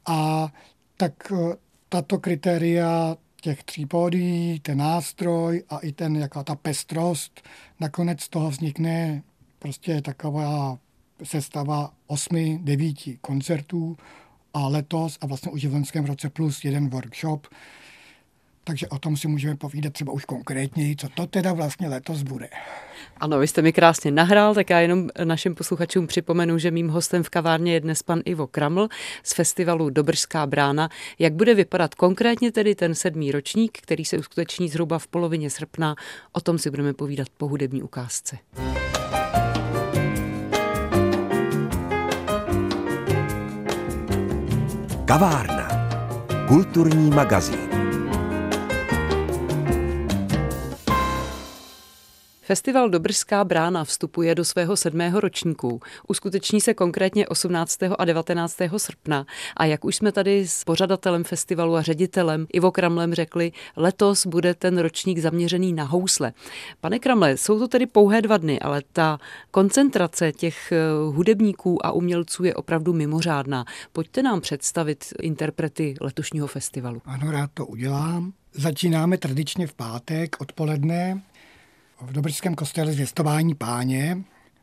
A 0.07 0.49
tak 0.97 1.33
tato 1.89 2.19
kritéria 2.19 3.17
těch 3.41 3.65
tří 3.65 3.87
pódií, 3.87 4.61
ten 4.61 4.79
nástroj 4.79 5.63
a 5.69 5.79
i 5.79 5.93
ten, 5.93 6.17
jaká 6.17 6.45
ta 6.45 6.55
pestrost, 6.55 7.49
nakonec 7.81 8.21
z 8.21 8.29
toho 8.29 8.51
vznikne. 8.51 9.23
Prostě 9.59 10.03
taková 10.03 10.79
sestava 11.23 11.95
osmi, 12.07 12.59
devíti 12.63 13.19
koncertů 13.21 13.97
a 14.55 14.69
letos 14.69 15.19
a 15.21 15.27
vlastně 15.27 15.53
už 15.53 15.65
v 15.65 15.73
loňském 15.73 16.05
roce 16.05 16.31
plus 16.31 16.65
jeden 16.65 16.89
workshop, 16.89 17.47
takže 18.65 18.89
o 18.89 18.99
tom 18.99 19.17
si 19.17 19.29
můžeme 19.29 19.57
povídat 19.57 19.93
třeba 19.93 20.13
už 20.13 20.25
konkrétněji, 20.25 20.97
co 20.97 21.09
to 21.09 21.27
teda 21.27 21.53
vlastně 21.53 21.89
letos 21.89 22.23
bude. 22.23 22.49
Ano, 23.17 23.39
vy 23.39 23.49
jste 23.49 23.63
mi 23.63 23.73
krásně 23.73 24.11
nahrál, 24.11 24.55
tak 24.55 24.71
já 24.71 24.81
jenom 24.81 25.09
našim 25.25 25.55
posluchačům 25.55 26.07
připomenu, 26.07 26.59
že 26.59 26.71
mým 26.71 26.89
hostem 26.89 27.23
v 27.23 27.31
kavárně 27.31 27.73
je 27.73 27.81
dnes 27.81 28.03
pan 28.03 28.21
Ivo 28.25 28.47
Kraml 28.47 28.89
z 29.23 29.35
festivalu 29.35 29.91
Dobrská 29.91 30.47
brána. 30.47 30.89
Jak 31.19 31.33
bude 31.33 31.55
vypadat 31.55 31.95
konkrétně 31.95 32.53
tedy 32.53 32.75
ten 32.75 32.95
sedmý 32.95 33.33
ročník, 33.33 33.79
který 33.83 34.05
se 34.05 34.19
uskuteční 34.19 34.69
zhruba 34.69 34.99
v 34.99 35.07
polovině 35.07 35.51
srpna, 35.51 35.97
o 36.33 36.41
tom 36.41 36.59
si 36.59 36.71
budeme 36.71 36.93
povídat 36.93 37.29
po 37.37 37.49
hudební 37.49 37.83
ukázce. 37.83 38.39
Kavárna. 45.05 45.69
Kulturní 46.49 47.11
magazín. 47.11 47.74
Festival 52.47 52.89
Dobrská 52.91 53.45
brána 53.45 53.85
vstupuje 53.85 54.35
do 54.35 54.45
svého 54.45 54.77
sedmého 54.77 55.21
ročníku. 55.21 55.81
Uskuteční 56.09 56.61
se 56.61 56.75
konkrétně 56.75 57.29
18. 57.29 57.79
a 57.99 58.05
19. 58.05 58.57
srpna 58.77 59.27
a 59.57 59.65
jak 59.65 59.85
už 59.85 59.97
jsme 59.97 60.13
tady 60.13 60.49
s 60.49 60.65
pořadatelem 60.65 61.25
festivalu 61.25 61.77
a 61.77 61.83
ředitelem 61.83 62.47
Ivo 62.53 62.73
Kramlem 62.73 63.15
řekli, 63.15 63.53
letos 63.77 64.27
bude 64.27 64.55
ten 64.55 64.79
ročník 64.79 65.19
zaměřený 65.19 65.73
na 65.73 65.85
housle. 65.85 66.33
Pane 66.81 66.99
Kramle, 66.99 67.37
jsou 67.37 67.59
to 67.59 67.69
tedy 67.69 67.87
pouhé 67.87 68.23
dva 68.23 68.37
dny, 68.37 68.61
ale 68.61 68.83
ta 68.93 69.19
koncentrace 69.51 70.33
těch 70.33 70.73
eh, 70.73 70.79
hudebníků 71.13 71.87
a 71.87 71.93
umělců 71.93 72.45
je 72.45 72.55
opravdu 72.55 72.93
mimořádná. 72.93 73.65
Pojďte 73.93 74.23
nám 74.23 74.41
představit 74.41 75.05
interprety 75.23 75.95
letošního 76.01 76.47
festivalu. 76.47 77.03
Ano, 77.05 77.31
rád 77.31 77.51
to 77.55 77.67
udělám. 77.67 78.33
Začínáme 78.53 79.19
tradičně 79.19 79.67
v 79.67 79.75
pátek 79.75 80.37
odpoledne 80.41 81.23
v 82.01 82.13
Dobrském 82.13 82.55
kostele 82.55 82.93
zvěstování 82.93 83.55
páně. 83.55 84.19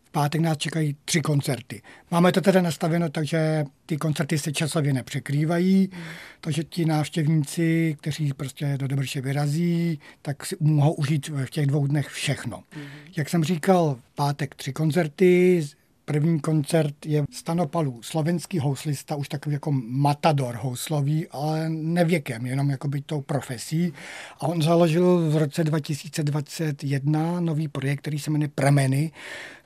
V 0.06 0.12
pátek 0.12 0.42
nás 0.42 0.58
čekají 0.58 0.96
tři 1.06 1.22
koncerty. 1.22 1.82
Máme 2.12 2.32
to 2.32 2.42
teda 2.42 2.62
nastaveno 2.62 3.10
tak, 3.10 3.26
že 3.26 3.66
ty 3.86 3.98
koncerty 3.98 4.40
se 4.40 4.52
časově 4.52 4.94
nepřekrývají, 4.94 5.90
mm. 5.94 6.02
takže 6.42 6.64
ti 6.64 6.86
návštěvníci, 6.86 7.98
kteří 8.02 8.34
prostě 8.34 8.78
do 8.78 8.88
Dobrše 8.88 9.22
vyrazí, 9.22 10.00
tak 10.22 10.46
si 10.46 10.56
mohou 10.60 10.94
užít 10.94 11.28
v 11.30 11.50
těch 11.50 11.66
dvou 11.66 11.88
dnech 11.88 12.08
všechno. 12.08 12.64
Mm. 12.76 12.84
Jak 13.18 13.30
jsem 13.30 13.44
říkal, 13.44 13.98
v 14.12 14.16
pátek 14.16 14.56
tři 14.56 14.74
koncerty, 14.74 15.64
První 16.12 16.40
koncert 16.40 17.06
je 17.06 17.24
Stanopalu, 17.32 18.02
slovenský 18.02 18.60
houslista, 18.60 19.16
už 19.16 19.30
takový 19.30 19.54
jako 19.54 19.72
matador 19.72 20.56
houslový, 20.62 21.28
ale 21.28 21.70
nevěkem, 21.70 22.46
jenom 22.46 22.70
jako 22.70 22.88
by 22.88 23.02
tou 23.02 23.22
profesí. 23.22 23.94
A 24.40 24.48
on 24.48 24.62
založil 24.62 25.30
v 25.30 25.38
roce 25.38 25.64
2021 25.64 27.40
nový 27.40 27.68
projekt, 27.68 28.00
který 28.00 28.20
se 28.20 28.32
jmenuje 28.32 28.50
Prameny, 28.56 29.12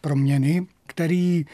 proměny, 0.02 0.68
který 0.88 1.46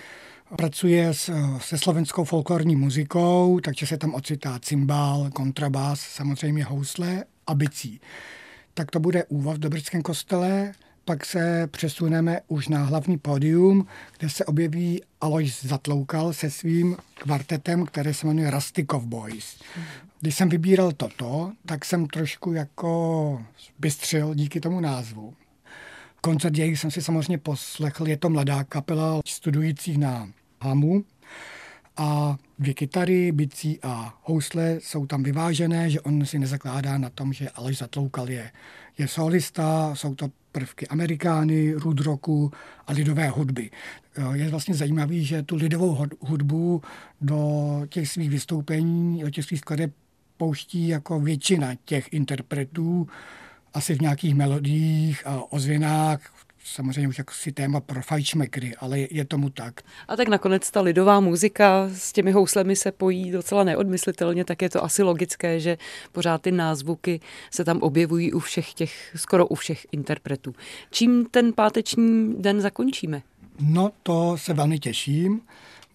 pracuje 0.58 1.14
s, 1.14 1.34
se 1.58 1.78
slovenskou 1.78 2.24
folklorní 2.24 2.76
muzikou, 2.76 3.60
takže 3.60 3.88
se 3.88 3.98
tam 3.98 4.14
ocitá 4.14 4.60
cymbál, 4.60 5.30
kontrabás, 5.34 6.00
samozřejmě 6.00 6.64
housle 6.64 7.24
a 7.48 7.56
bicí. 7.56 8.02
Tak 8.74 8.92
to 8.92 9.00
bude 9.00 9.26
úvod 9.26 9.58
v 9.58 9.60
Dobrském 9.60 10.02
kostele, 10.02 10.72
pak 11.06 11.26
se 11.26 11.68
přesuneme 11.72 12.40
už 12.48 12.68
na 12.68 12.84
hlavní 12.84 13.18
pódium, 13.18 13.88
kde 14.18 14.30
se 14.30 14.46
objeví 14.46 15.02
Alois 15.22 15.66
Zatloukal 15.66 16.34
se 16.34 16.52
svým 16.52 16.98
kvartetem, 17.14 17.86
který 17.86 18.14
se 18.14 18.28
jmenuje 18.28 18.52
Rusty 18.52 18.86
Cowboys. 18.92 19.62
Když 20.20 20.36
jsem 20.36 20.50
vybíral 20.50 20.92
toto, 20.92 21.52
tak 21.66 21.86
jsem 21.86 22.08
trošku 22.08 22.54
jako 22.54 23.42
bystřil 23.80 24.36
díky 24.36 24.60
tomu 24.60 24.80
názvu. 24.80 25.34
Koncert 26.22 26.58
jejich 26.58 26.80
jsem 26.80 26.92
si 26.92 27.02
samozřejmě 27.02 27.38
poslechl, 27.38 28.08
je 28.08 28.18
to 28.18 28.30
mladá 28.30 28.64
kapela 28.64 29.22
studující 29.26 29.98
na 29.98 30.30
Hamu 30.62 31.04
a 31.98 32.38
dvě 32.62 32.74
kytary, 32.74 33.32
bicí 33.32 33.80
a 33.84 34.20
housle 34.24 34.80
jsou 34.82 35.06
tam 35.06 35.24
vyvážené, 35.24 35.90
že 35.90 36.02
on 36.02 36.26
si 36.26 36.40
nezakládá 36.40 36.98
na 36.98 37.10
tom, 37.10 37.34
že 37.34 37.50
Aleš 37.50 37.78
Zatloukal 37.78 38.30
je, 38.30 38.52
je 38.98 39.08
solista, 39.08 39.96
jsou 39.96 40.16
to 40.16 40.30
prvky 40.52 40.88
amerikány, 40.88 41.74
rudroku 41.74 42.52
a 42.88 42.94
lidové 42.94 43.30
hudby. 43.30 43.70
Je 44.34 44.50
vlastně 44.50 44.76
zajímavý, 44.76 45.26
že 45.26 45.44
tu 45.44 45.56
lidovou 45.56 46.06
hudbu 46.20 46.82
do 47.22 47.82
těch 47.90 48.10
svých 48.10 48.30
vystoupení, 48.30 49.22
do 49.22 49.30
těch 49.30 49.46
svých 49.46 49.60
skladeb 49.60 49.92
pouští 50.38 50.88
jako 50.88 51.20
většina 51.20 51.76
těch 51.86 52.14
interpretů, 52.14 53.08
asi 53.74 53.96
v 53.96 54.02
nějakých 54.02 54.36
melodiích 54.36 55.28
a 55.28 55.52
ozvěnách, 55.54 56.34
samozřejmě 56.64 57.08
už 57.08 57.18
jako 57.18 57.34
si 57.34 57.52
téma 57.52 57.80
pro 57.80 58.02
fajčmekry, 58.02 58.76
ale 58.76 59.00
je 59.12 59.26
tomu 59.26 59.50
tak. 59.50 59.82
A 60.08 60.16
tak 60.16 60.28
nakonec 60.28 60.72
ta 60.72 60.82
lidová 60.82 61.20
muzika 61.20 61.90
s 61.94 62.12
těmi 62.12 62.32
houslemi 62.32 62.76
se 62.76 62.92
pojí 62.92 63.32
docela 63.32 63.64
neodmyslitelně, 63.64 64.46
tak 64.46 64.62
je 64.62 64.70
to 64.70 64.84
asi 64.84 65.04
logické, 65.04 65.60
že 65.60 65.78
pořád 66.12 66.42
ty 66.42 66.52
názvuky 66.52 67.20
se 67.52 67.66
tam 67.66 67.78
objevují 67.78 68.34
u 68.34 68.40
všech 68.40 68.74
těch, 68.74 69.12
skoro 69.16 69.48
u 69.48 69.56
všech 69.56 69.88
interpretů. 69.92 70.56
Čím 70.92 71.26
ten 71.32 71.54
páteční 71.54 72.36
den 72.42 72.62
zakončíme? 72.62 73.22
No 73.60 73.92
to 74.04 74.38
se 74.38 74.54
velmi 74.54 74.80
těším. 74.80 75.42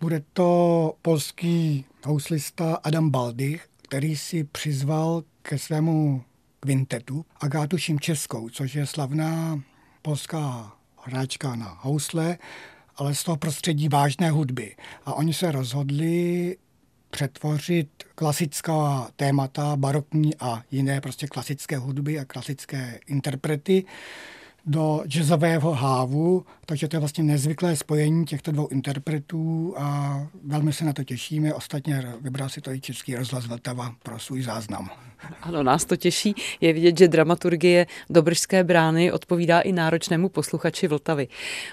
Bude 0.00 0.22
to 0.32 0.92
polský 1.02 1.84
houslista 2.04 2.78
Adam 2.82 3.10
Baldych, 3.10 3.68
který 3.82 4.16
si 4.16 4.44
přizval 4.44 5.22
ke 5.42 5.58
svému 5.58 6.22
kvintetu 6.60 7.24
Agátu 7.40 7.78
Šimčeskou, 7.78 8.48
což 8.48 8.74
je 8.74 8.86
slavná 8.86 9.60
polská 10.06 10.72
hráčka 11.02 11.56
na 11.56 11.78
housle, 11.82 12.38
ale 12.96 13.14
z 13.14 13.24
toho 13.24 13.36
prostředí 13.36 13.88
vážné 13.88 14.30
hudby. 14.30 14.76
A 15.04 15.14
oni 15.14 15.34
se 15.34 15.52
rozhodli 15.52 16.56
přetvořit 17.10 17.88
klasická 18.14 19.10
témata, 19.16 19.76
barokní 19.76 20.36
a 20.40 20.62
jiné 20.70 21.00
prostě 21.00 21.26
klasické 21.26 21.76
hudby 21.76 22.18
a 22.18 22.24
klasické 22.24 23.00
interprety 23.06 23.84
do 24.66 25.02
jazzového 25.06 25.72
hávu, 25.72 26.44
takže 26.66 26.88
to 26.88 26.96
je 26.96 27.00
vlastně 27.00 27.24
nezvyklé 27.24 27.76
spojení 27.76 28.24
těchto 28.24 28.52
dvou 28.52 28.68
interpretů 28.68 29.74
a 29.78 30.20
velmi 30.44 30.72
se 30.72 30.84
na 30.84 30.92
to 30.92 31.04
těšíme. 31.04 31.54
Ostatně 31.54 32.14
vybral 32.20 32.48
si 32.48 32.60
to 32.60 32.70
i 32.70 32.80
Český 32.80 33.16
rozhlas 33.16 33.46
Vltava 33.46 33.94
pro 34.02 34.18
svůj 34.18 34.42
záznam. 34.42 34.90
Ano, 35.42 35.62
nás 35.62 35.84
to 35.84 35.96
těší. 35.96 36.34
Je 36.60 36.72
vidět, 36.72 36.98
že 36.98 37.08
dramaturgie 37.08 37.86
Dobržské 38.10 38.64
brány 38.64 39.12
odpovídá 39.12 39.60
i 39.60 39.72
náročnému 39.72 40.28
posluchači 40.28 40.88
Vltavy. 40.88 41.28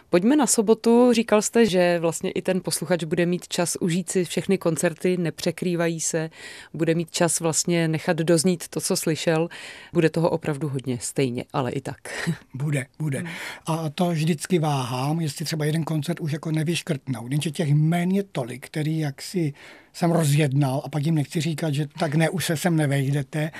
Pojďme 0.09 0.35
na 0.35 0.47
sobotu. 0.47 1.13
Říkal 1.13 1.41
jste, 1.41 1.65
že 1.65 1.99
vlastně 1.99 2.31
i 2.31 2.41
ten 2.41 2.61
posluchač 2.61 3.03
bude 3.03 3.25
mít 3.25 3.47
čas 3.47 3.77
užít 3.79 4.09
si 4.09 4.25
všechny 4.25 4.57
koncerty, 4.57 5.17
nepřekrývají 5.17 6.01
se, 6.01 6.29
bude 6.73 6.95
mít 6.95 7.11
čas 7.11 7.39
vlastně 7.39 7.87
nechat 7.87 8.17
doznít 8.17 8.67
to, 8.67 8.81
co 8.81 8.95
slyšel. 8.95 9.49
Bude 9.93 10.09
toho 10.09 10.29
opravdu 10.29 10.69
hodně, 10.69 10.97
stejně, 11.01 11.45
ale 11.53 11.71
i 11.71 11.81
tak. 11.81 11.97
Bude, 12.53 12.82
bude. 12.99 13.23
A 13.65 13.89
to 13.89 14.09
vždycky 14.09 14.59
váhám, 14.59 15.21
jestli 15.21 15.45
třeba 15.45 15.65
jeden 15.65 15.83
koncert 15.83 16.19
už 16.19 16.31
jako 16.31 16.51
nevyškrtnout. 16.51 17.31
Jenže 17.31 17.51
těch 17.51 17.69
jmén 17.69 18.11
je 18.11 18.23
tolik, 18.23 18.65
který 18.65 18.99
jaksi 18.99 19.53
jsem 19.93 20.11
rozjednal 20.11 20.81
a 20.85 20.89
pak 20.89 21.05
jim 21.05 21.15
nechci 21.15 21.41
říkat, 21.41 21.73
že 21.73 21.87
tak 21.99 22.15
ne, 22.15 22.29
už 22.29 22.45
se 22.45 22.57
sem 22.57 22.75
nevejdete. 22.75 23.51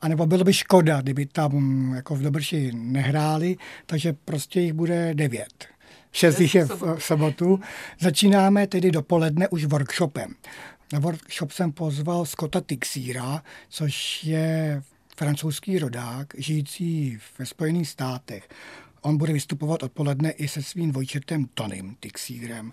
A 0.00 0.08
nebo 0.08 0.26
bylo 0.26 0.44
by 0.44 0.52
škoda, 0.52 1.00
kdyby 1.00 1.26
tam 1.26 1.92
jako 1.94 2.14
v 2.14 2.22
Dobrši 2.22 2.70
nehráli, 2.74 3.56
takže 3.86 4.12
prostě 4.12 4.60
jich 4.60 4.72
bude 4.72 5.14
devět. 5.14 5.66
Šest 6.12 6.40
jich 6.40 6.54
je 6.54 6.64
v 6.64 6.96
sobotu. 6.98 7.60
Začínáme 8.00 8.66
tedy 8.66 8.90
dopoledne 8.90 9.48
už 9.48 9.64
workshopem. 9.64 10.34
Na 10.92 10.98
workshop 10.98 11.52
jsem 11.52 11.72
pozval 11.72 12.26
Scotta 12.26 12.60
Tixíra, 12.60 13.42
což 13.68 14.24
je 14.24 14.82
francouzský 15.20 15.78
rodák, 15.78 16.26
žijící 16.38 17.18
ve 17.38 17.46
Spojených 17.46 17.88
státech. 17.88 18.48
On 19.00 19.16
bude 19.16 19.32
vystupovat 19.32 19.82
odpoledne 19.82 20.30
i 20.30 20.48
se 20.48 20.62
svým 20.62 20.90
dvojčetem 20.90 21.46
Tonym 21.54 21.96
Tixírem. 22.00 22.72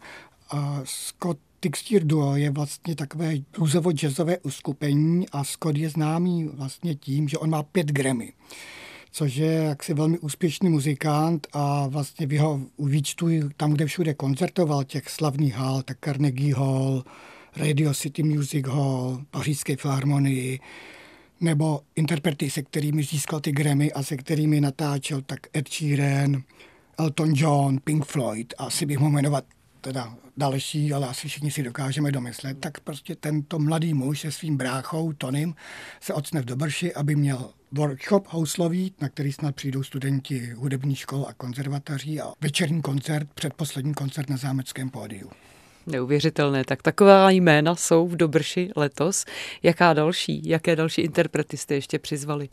A 0.49 0.81
Scott 0.83 1.39
Tixtier 1.59 2.03
Duo 2.03 2.35
je 2.35 2.51
vlastně 2.51 2.95
takové 2.95 3.33
bluesovo-jazzové 3.57 4.37
uskupení 4.43 5.29
a 5.29 5.43
Scott 5.43 5.77
je 5.77 5.89
známý 5.89 6.49
vlastně 6.53 6.95
tím, 6.95 7.27
že 7.27 7.37
on 7.37 7.49
má 7.49 7.63
pět 7.63 7.87
Grammy 7.87 8.33
což 9.11 9.35
je 9.35 9.53
jaksi 9.53 9.93
velmi 9.93 10.19
úspěšný 10.19 10.69
muzikant 10.69 11.47
a 11.53 11.87
vlastně 11.87 12.27
v 12.27 12.33
jeho 12.33 12.61
výčtu, 12.79 13.27
tam, 13.57 13.73
kde 13.73 13.85
všude 13.85 14.13
koncertoval, 14.13 14.83
těch 14.83 15.09
slavných 15.09 15.55
hal, 15.55 15.81
tak 15.81 15.97
Carnegie 16.05 16.55
Hall, 16.55 17.03
Radio 17.55 17.93
City 17.93 18.23
Music 18.23 18.67
Hall, 18.67 19.21
Pařížské 19.31 19.75
filharmonii, 19.75 20.59
nebo 21.41 21.81
interprety, 21.95 22.49
se 22.49 22.61
kterými 22.61 23.03
získal 23.03 23.39
ty 23.39 23.51
Grammy 23.51 23.91
a 23.93 24.03
se 24.03 24.17
kterými 24.17 24.61
natáčel, 24.61 25.21
tak 25.21 25.39
Ed 25.57 25.69
Sheeran, 25.69 26.43
Elton 26.99 27.33
John, 27.35 27.79
Pink 27.83 28.05
Floyd, 28.05 28.53
asi 28.57 28.85
bych 28.85 28.97
mohl 28.97 29.11
jmenovat 29.11 29.45
teda 29.81 30.15
další, 30.37 30.93
ale 30.93 31.07
asi 31.07 31.27
všichni 31.27 31.51
si 31.51 31.63
dokážeme 31.63 32.11
domyslet, 32.11 32.59
tak 32.59 32.79
prostě 32.79 33.15
tento 33.15 33.59
mladý 33.59 33.93
muž 33.93 34.19
se 34.19 34.31
svým 34.31 34.57
bráchou 34.57 35.13
Tonym 35.13 35.55
se 36.01 36.13
ocne 36.13 36.41
v 36.41 36.45
Dobrši, 36.45 36.93
aby 36.93 37.15
měl 37.15 37.49
workshop 37.71 38.27
houslový, 38.29 38.93
na 39.01 39.09
který 39.09 39.33
snad 39.33 39.55
přijdou 39.55 39.83
studenti 39.83 40.53
hudební 40.55 40.95
škol 40.95 41.25
a 41.29 41.33
konzervatoří 41.33 42.21
a 42.21 42.33
večerní 42.41 42.81
koncert, 42.81 43.29
předposlední 43.33 43.93
koncert 43.93 44.29
na 44.29 44.37
zámeckém 44.37 44.89
pódiu. 44.89 45.29
Neuvěřitelné. 45.87 46.63
Tak 46.63 46.81
taková 46.81 47.31
jména 47.31 47.75
jsou 47.75 48.07
v 48.07 48.15
Dobrši 48.15 48.69
letos. 48.75 49.25
Jaká 49.63 49.93
další, 49.93 50.49
jaké 50.49 50.75
další 50.75 51.01
interprety 51.01 51.57
jste 51.57 51.75
ještě 51.75 51.99
přizvali? 51.99 52.49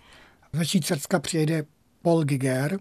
Ze 0.52 0.64
Švýcarska 0.66 1.18
přijede 1.18 1.64
Paul 2.02 2.24
Giger, 2.24 2.78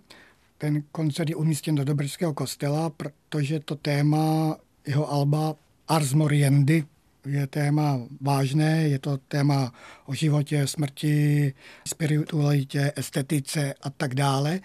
ten 0.58 0.84
koncert 0.92 1.30
je 1.30 1.36
umístěn 1.36 1.76
do 1.76 1.84
Dobrského 1.84 2.34
kostela, 2.34 2.90
protože 2.90 3.60
to 3.60 3.76
téma 3.76 4.58
jeho 4.88 5.12
alba 5.12 5.56
Ars 5.88 6.14
Moriendi 6.14 6.84
je 7.26 7.48
téma 7.48 8.00
vážné, 8.22 8.88
je 8.88 9.00
to 9.00 9.18
téma 9.18 9.74
o 10.06 10.14
životě, 10.14 10.68
smrti, 10.68 11.54
spiritualitě, 11.88 12.92
estetice 12.96 13.74
a 13.82 13.90
tak 13.90 14.16
dále. 14.16 14.60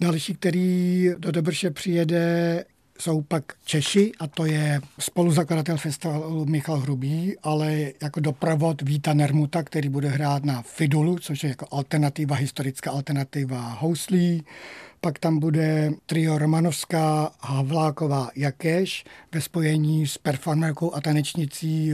Další, 0.00 0.34
který 0.34 1.10
do 1.18 1.32
Dobrše 1.32 1.70
přijede, 1.70 2.64
jsou 2.98 3.22
pak 3.22 3.44
Češi 3.64 4.12
a 4.20 4.26
to 4.26 4.46
je 4.46 4.80
spoluzakladatel 4.98 5.76
festivalu 5.76 6.46
Michal 6.46 6.76
Hrubý, 6.76 7.36
ale 7.42 7.92
jako 8.02 8.20
doprovod 8.20 8.82
Víta 8.82 9.14
Nermuta, 9.14 9.62
který 9.62 9.88
bude 9.88 10.08
hrát 10.08 10.44
na 10.44 10.62
Fidulu, 10.62 11.18
což 11.18 11.44
je 11.44 11.48
jako 11.48 11.66
alternativa, 11.70 12.36
historická 12.36 12.90
alternativa 12.90 13.60
houslí. 13.80 14.44
Pak 15.00 15.18
tam 15.18 15.38
bude 15.38 15.90
trio 16.06 16.38
Romanovská 16.38 17.30
Havláková 17.40 18.30
Jakeš 18.36 19.04
ve 19.32 19.40
spojení 19.40 20.06
s 20.06 20.18
performerkou 20.18 20.94
a 20.94 21.00
tanečnicí 21.00 21.92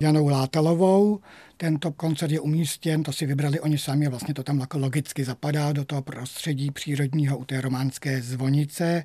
Janou 0.00 0.28
Látalovou. 0.28 1.20
Tento 1.56 1.92
koncert 1.92 2.30
je 2.30 2.40
umístěn, 2.40 3.02
to 3.02 3.12
si 3.12 3.26
vybrali 3.26 3.60
oni 3.60 3.78
sami, 3.78 4.08
vlastně 4.08 4.34
to 4.34 4.42
tam 4.42 4.60
jako 4.60 4.78
logicky 4.78 5.24
zapadá 5.24 5.72
do 5.72 5.84
toho 5.84 6.02
prostředí 6.02 6.70
přírodního 6.70 7.38
u 7.38 7.44
té 7.44 7.60
románské 7.60 8.22
zvonice 8.22 9.04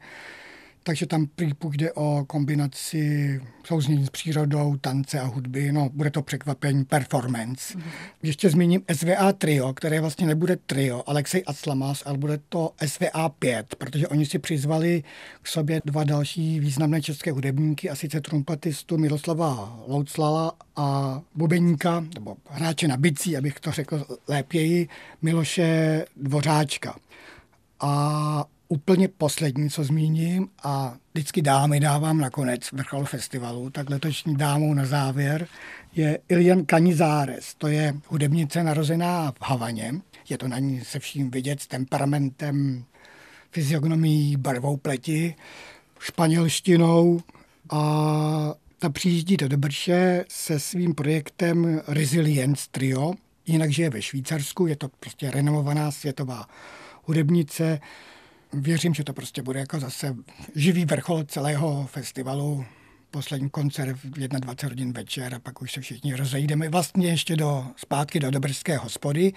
takže 0.83 1.05
tam 1.05 1.27
půjde 1.57 1.91
o 1.91 2.25
kombinaci 2.27 3.41
souznění 3.67 4.05
s 4.05 4.09
přírodou, 4.09 4.77
tance 4.81 5.19
a 5.19 5.25
hudby. 5.25 5.71
No, 5.71 5.89
bude 5.93 6.11
to 6.11 6.21
překvapení, 6.21 6.85
performance. 6.85 7.77
Mm. 7.77 7.83
Ještě 8.23 8.49
zmíním 8.49 8.81
SVA 8.93 9.33
trio, 9.33 9.73
které 9.73 10.01
vlastně 10.01 10.27
nebude 10.27 10.55
trio, 10.55 11.03
Alexej 11.05 11.43
Aclamas, 11.47 12.03
ale 12.05 12.17
bude 12.17 12.39
to 12.49 12.71
SVA 12.85 13.29
5, 13.29 13.75
protože 13.75 14.07
oni 14.07 14.25
si 14.25 14.39
přizvali 14.39 15.03
k 15.41 15.47
sobě 15.47 15.81
dva 15.85 16.03
další 16.03 16.59
významné 16.59 17.01
české 17.01 17.31
hudebníky, 17.31 17.89
a 17.89 17.95
sice 17.95 18.21
trumpetistu 18.21 18.97
Miroslava 18.97 19.79
Louclala 19.87 20.51
a 20.75 21.21
bubeníka, 21.35 22.05
nebo 22.13 22.35
hráče 22.49 22.87
na 22.87 22.97
bicí, 22.97 23.37
abych 23.37 23.59
to 23.59 23.71
řekl 23.71 24.05
lépěji, 24.27 24.87
Miloše 25.21 26.05
Dvořáčka. 26.17 26.95
A 27.79 28.45
úplně 28.73 29.07
poslední, 29.07 29.69
co 29.69 29.83
zmíním, 29.83 30.47
a 30.63 30.95
vždycky 31.13 31.41
dámy 31.41 31.79
dávám 31.79 32.17
nakonec 32.17 32.71
vrchol 32.71 33.05
festivalu, 33.05 33.69
tak 33.69 33.89
letošní 33.89 34.35
dámou 34.35 34.73
na 34.73 34.85
závěr 34.85 35.47
je 35.95 36.19
Ilian 36.29 36.65
Canizares. 36.65 37.55
To 37.57 37.67
je 37.67 37.93
hudebnice 38.07 38.63
narozená 38.63 39.31
v 39.31 39.41
Havaně. 39.41 39.93
Je 40.29 40.37
to 40.37 40.47
na 40.47 40.59
ní 40.59 40.81
se 40.81 40.99
vším 40.99 41.31
vidět 41.31 41.61
s 41.61 41.67
temperamentem, 41.67 42.83
fyziognomií, 43.51 44.37
barvou 44.37 44.77
pleti, 44.77 45.35
španělštinou 45.99 47.21
a 47.69 47.79
ta 48.79 48.89
přijíždí 48.89 49.37
do 49.37 49.47
Dobrše 49.47 50.25
se 50.29 50.59
svým 50.59 50.95
projektem 50.95 51.81
Resilience 51.87 52.67
Trio, 52.71 53.13
jinak 53.45 53.71
žije 53.71 53.89
ve 53.89 54.01
Švýcarsku, 54.01 54.67
je 54.67 54.75
to 54.75 54.87
prostě 54.99 55.31
renomovaná 55.31 55.91
světová 55.91 56.47
hudebnice, 57.03 57.79
věřím, 58.53 58.93
že 58.93 59.03
to 59.03 59.13
prostě 59.13 59.41
bude 59.41 59.59
jako 59.59 59.79
zase 59.79 60.15
živý 60.55 60.85
vrchol 60.85 61.23
celého 61.23 61.87
festivalu 61.91 62.65
poslední 63.11 63.49
koncert 63.49 63.97
v 64.03 64.09
21 64.09 64.69
hodin 64.69 64.93
večer 64.93 65.35
a 65.35 65.39
pak 65.39 65.61
už 65.61 65.71
se 65.71 65.81
všichni 65.81 66.15
rozejdeme 66.15 66.69
vlastně 66.69 67.07
ještě 67.07 67.35
do, 67.35 67.65
zpátky 67.75 68.19
do 68.19 68.31
Dobrské 68.31 68.77
hospody, 68.77 69.33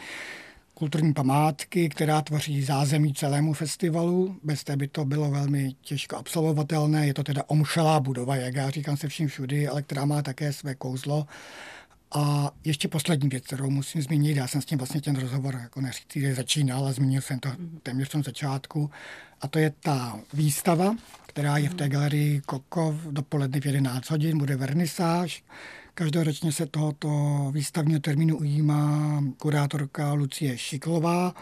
kulturní 0.74 1.12
památky, 1.12 1.88
která 1.88 2.22
tvoří 2.22 2.62
zázemí 2.62 3.14
celému 3.14 3.52
festivalu. 3.52 4.37
Bez 4.42 4.64
té 4.64 4.76
by 4.76 4.88
to 4.88 5.05
bylo 5.05 5.31
velmi 5.31 5.72
těžko 5.81 6.16
absolvovatelné. 6.16 7.07
Je 7.07 7.14
to 7.14 7.22
teda 7.22 7.42
omšelá 7.46 8.00
budova, 8.00 8.37
jak 8.37 8.55
já 8.55 8.70
říkám 8.70 8.96
se 8.96 9.09
vším 9.09 9.29
všudy, 9.29 9.68
ale 9.68 9.83
která 9.83 10.05
má 10.05 10.22
také 10.22 10.52
své 10.52 10.74
kouzlo. 10.74 11.26
A 12.12 12.50
ještě 12.64 12.88
poslední 12.88 13.28
věc, 13.28 13.44
kterou 13.44 13.70
musím 13.70 14.02
zmínit, 14.02 14.36
já 14.36 14.48
jsem 14.48 14.62
s 14.62 14.64
tím 14.64 14.78
vlastně 14.78 15.00
ten 15.00 15.16
rozhovor 15.16 15.54
jako 15.54 15.80
neříct, 15.80 16.16
začínal, 16.34 16.78
ale 16.78 16.92
zmínil 16.92 17.20
jsem 17.20 17.38
to 17.38 17.48
téměř 17.82 18.08
v 18.08 18.12
tom 18.12 18.22
začátku, 18.22 18.90
a 19.40 19.48
to 19.48 19.58
je 19.58 19.72
ta 19.80 20.18
výstava, 20.32 20.96
která 21.26 21.58
je 21.58 21.68
v 21.68 21.74
té 21.74 21.88
galerii 21.88 22.40
Kokov 22.40 22.94
dopoledne 23.10 23.60
v 23.60 23.66
11 23.66 24.10
hodin, 24.10 24.38
bude 24.38 24.56
vernisáž, 24.56 25.44
Každoročně 25.98 26.52
se 26.52 26.66
tohoto 26.66 27.08
výstavního 27.54 28.00
termínu 28.00 28.36
ujímá 28.36 29.24
kurátorka 29.38 30.12
Lucie 30.12 30.58
Šiklová. 30.58 31.34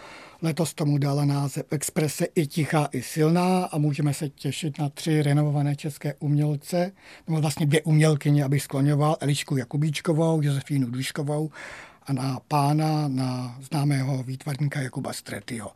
Letos 0.45 0.75
tomu 0.75 0.99
dala 0.99 1.25
název 1.25 1.67
Exprese 1.71 2.25
i 2.35 2.47
tichá, 2.47 2.89
i 2.93 3.03
silná 3.03 3.65
a 3.65 3.79
můžeme 3.79 4.15
se 4.15 4.29
těšit 4.29 4.79
na 4.79 4.89
tři 4.89 5.23
renovované 5.23 5.77
české 5.77 6.15
umělce, 6.15 6.93
nebo 7.29 7.41
vlastně 7.41 7.67
dvě 7.67 7.83
umělkyně, 7.83 8.45
abych 8.45 8.63
skloňoval, 8.63 9.17
Elišku 9.21 9.57
Jakubíčkovou, 9.57 10.43
Josefínu 10.43 10.91
Duškovou 10.91 11.51
a 12.07 12.13
na 12.13 12.41
pána, 12.49 13.09
na 13.09 13.59
známého 13.61 14.23
výtvarníka 14.23 14.81
Jakuba 14.81 15.13
Stretyho. 15.13 15.73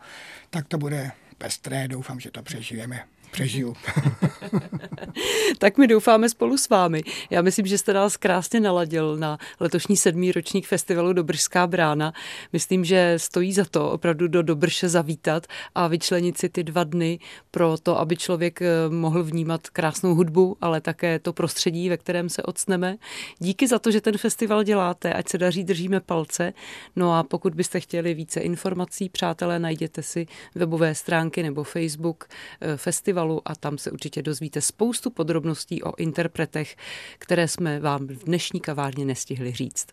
Tak 0.51 0.69
to 0.69 0.79
bude 0.79 1.11
pestré, 1.39 1.89
doufám, 1.89 2.21
že 2.21 2.31
to 2.31 2.43
přežijeme 2.43 3.05
přežiju. 3.29 3.75
tak 5.59 5.79
my 5.79 5.87
doufáme 5.87 6.29
spolu 6.29 6.59
s 6.59 6.69
vámi. 6.69 7.03
Já 7.31 7.43
myslím, 7.43 7.67
že 7.67 7.79
jste 7.79 7.93
nás 7.93 8.17
krásně 8.17 8.61
naladil 8.61 9.17
na 9.17 9.39
letošní 9.61 9.97
sedmý 9.97 10.33
ročník 10.33 10.67
festivalu 10.67 11.13
Dobržská 11.13 11.67
brána. 11.67 12.13
Myslím, 12.53 12.85
že 12.85 13.15
stojí 13.17 13.53
za 13.53 13.65
to 13.65 13.91
opravdu 13.91 14.29
do 14.29 14.43
Dobrše 14.43 14.89
zavítat 14.89 15.47
a 15.75 15.87
vyčlenit 15.87 16.39
si 16.39 16.49
ty 16.49 16.65
dva 16.65 16.85
dny 16.85 17.19
pro 17.51 17.77
to, 17.83 17.99
aby 17.99 18.17
člověk 18.17 18.63
eh, 18.63 18.69
mohl 18.89 19.23
vnímat 19.23 19.69
krásnou 19.69 20.15
hudbu, 20.15 20.57
ale 20.61 20.81
také 20.81 21.19
to 21.19 21.33
prostředí, 21.33 21.89
ve 21.89 21.97
kterém 21.97 22.29
se 22.29 22.43
odstneme. 22.43 22.97
Díky 23.39 23.69
za 23.69 23.79
to, 23.79 23.91
že 23.91 24.01
ten 24.01 24.19
festival 24.19 24.63
děláte, 24.63 25.13
ať 25.13 25.29
se 25.29 25.39
daří, 25.39 25.65
držíme 25.65 26.01
palce. 26.01 26.53
No 26.97 27.15
a 27.15 27.23
pokud 27.23 27.55
byste 27.55 27.81
chtěli 27.81 28.15
více 28.15 28.41
informací, 28.41 29.09
přátelé, 29.09 29.59
najděte 29.59 30.03
si 30.03 30.27
webové 30.55 30.95
stránky 30.95 31.43
nebo 31.43 31.65
Facebook 31.65 32.25
eh, 32.61 32.77
festival 32.77 33.18
festivalu 33.19 33.43
a 33.45 33.55
tam 33.55 33.79
se 33.79 33.91
určitě 33.91 34.23
dozvíte 34.23 34.61
spoustu 34.61 35.11
podrobností 35.11 35.83
o 35.83 35.97
interpretech, 35.97 36.77
které 37.19 37.49
jsme 37.49 37.81
vám 37.81 38.07
v 38.07 38.25
dnešní 38.25 38.61
kavárně 38.61 39.05
nestihli 39.05 39.53
říct. 39.53 39.87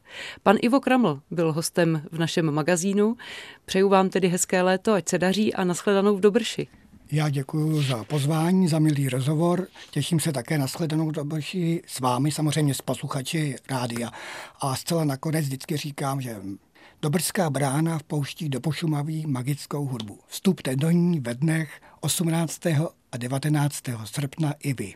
Pan 0.44 0.58
Ivo 0.62 0.80
Kraml 0.80 1.22
byl 1.32 1.54
hostem 1.54 2.02
v 2.12 2.20
našem 2.20 2.52
magazínu. 2.52 3.16
Přeju 3.66 3.90
vám 3.90 4.10
tedy 4.10 4.28
hezké 4.28 4.62
léto, 4.62 4.94
ať 4.94 5.10
se 5.10 5.18
daří 5.18 5.54
a 5.54 5.64
nashledanou 5.64 6.18
v 6.18 6.20
Dobrši. 6.20 6.68
Já 7.12 7.30
děkuji 7.30 7.82
za 7.82 8.04
pozvání, 8.04 8.68
za 8.68 8.80
milý 8.80 9.10
rozhovor. 9.10 9.68
Těším 9.92 10.20
se 10.20 10.32
také 10.32 10.58
na 10.58 10.68
shledanou 10.68 11.12
Dobrši 11.12 11.82
s 11.88 12.00
vámi, 12.00 12.32
samozřejmě 12.32 12.74
s 12.74 12.82
posluchači 12.82 13.56
rádia. 13.70 14.12
A 14.62 14.76
zcela 14.76 15.04
nakonec 15.04 15.46
vždycky 15.46 15.78
říkám, 15.78 16.22
že 16.22 16.36
Dobrská 17.02 17.50
brána 17.50 17.98
vpouští 17.98 18.50
do 18.50 18.60
Pošumaví 18.60 19.26
magickou 19.28 19.86
hudbu. 19.86 20.20
Vstupte 20.28 20.76
do 20.76 20.92
ní 20.92 21.20
ve 21.20 21.34
dnech 21.34 21.82
18. 22.02 22.62
a 23.16 23.18
19. 23.18 23.84
srpna 24.06 24.54
i 24.60 24.74
vy. 24.74 24.94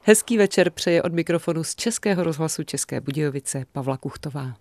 Hezký 0.00 0.38
večer 0.38 0.70
přeje 0.70 1.02
od 1.02 1.12
mikrofonu 1.12 1.64
z 1.64 1.74
Českého 1.74 2.24
rozhlasu 2.24 2.62
České 2.64 3.00
Budějovice 3.00 3.64
Pavla 3.72 3.96
Kuchtová. 3.96 4.54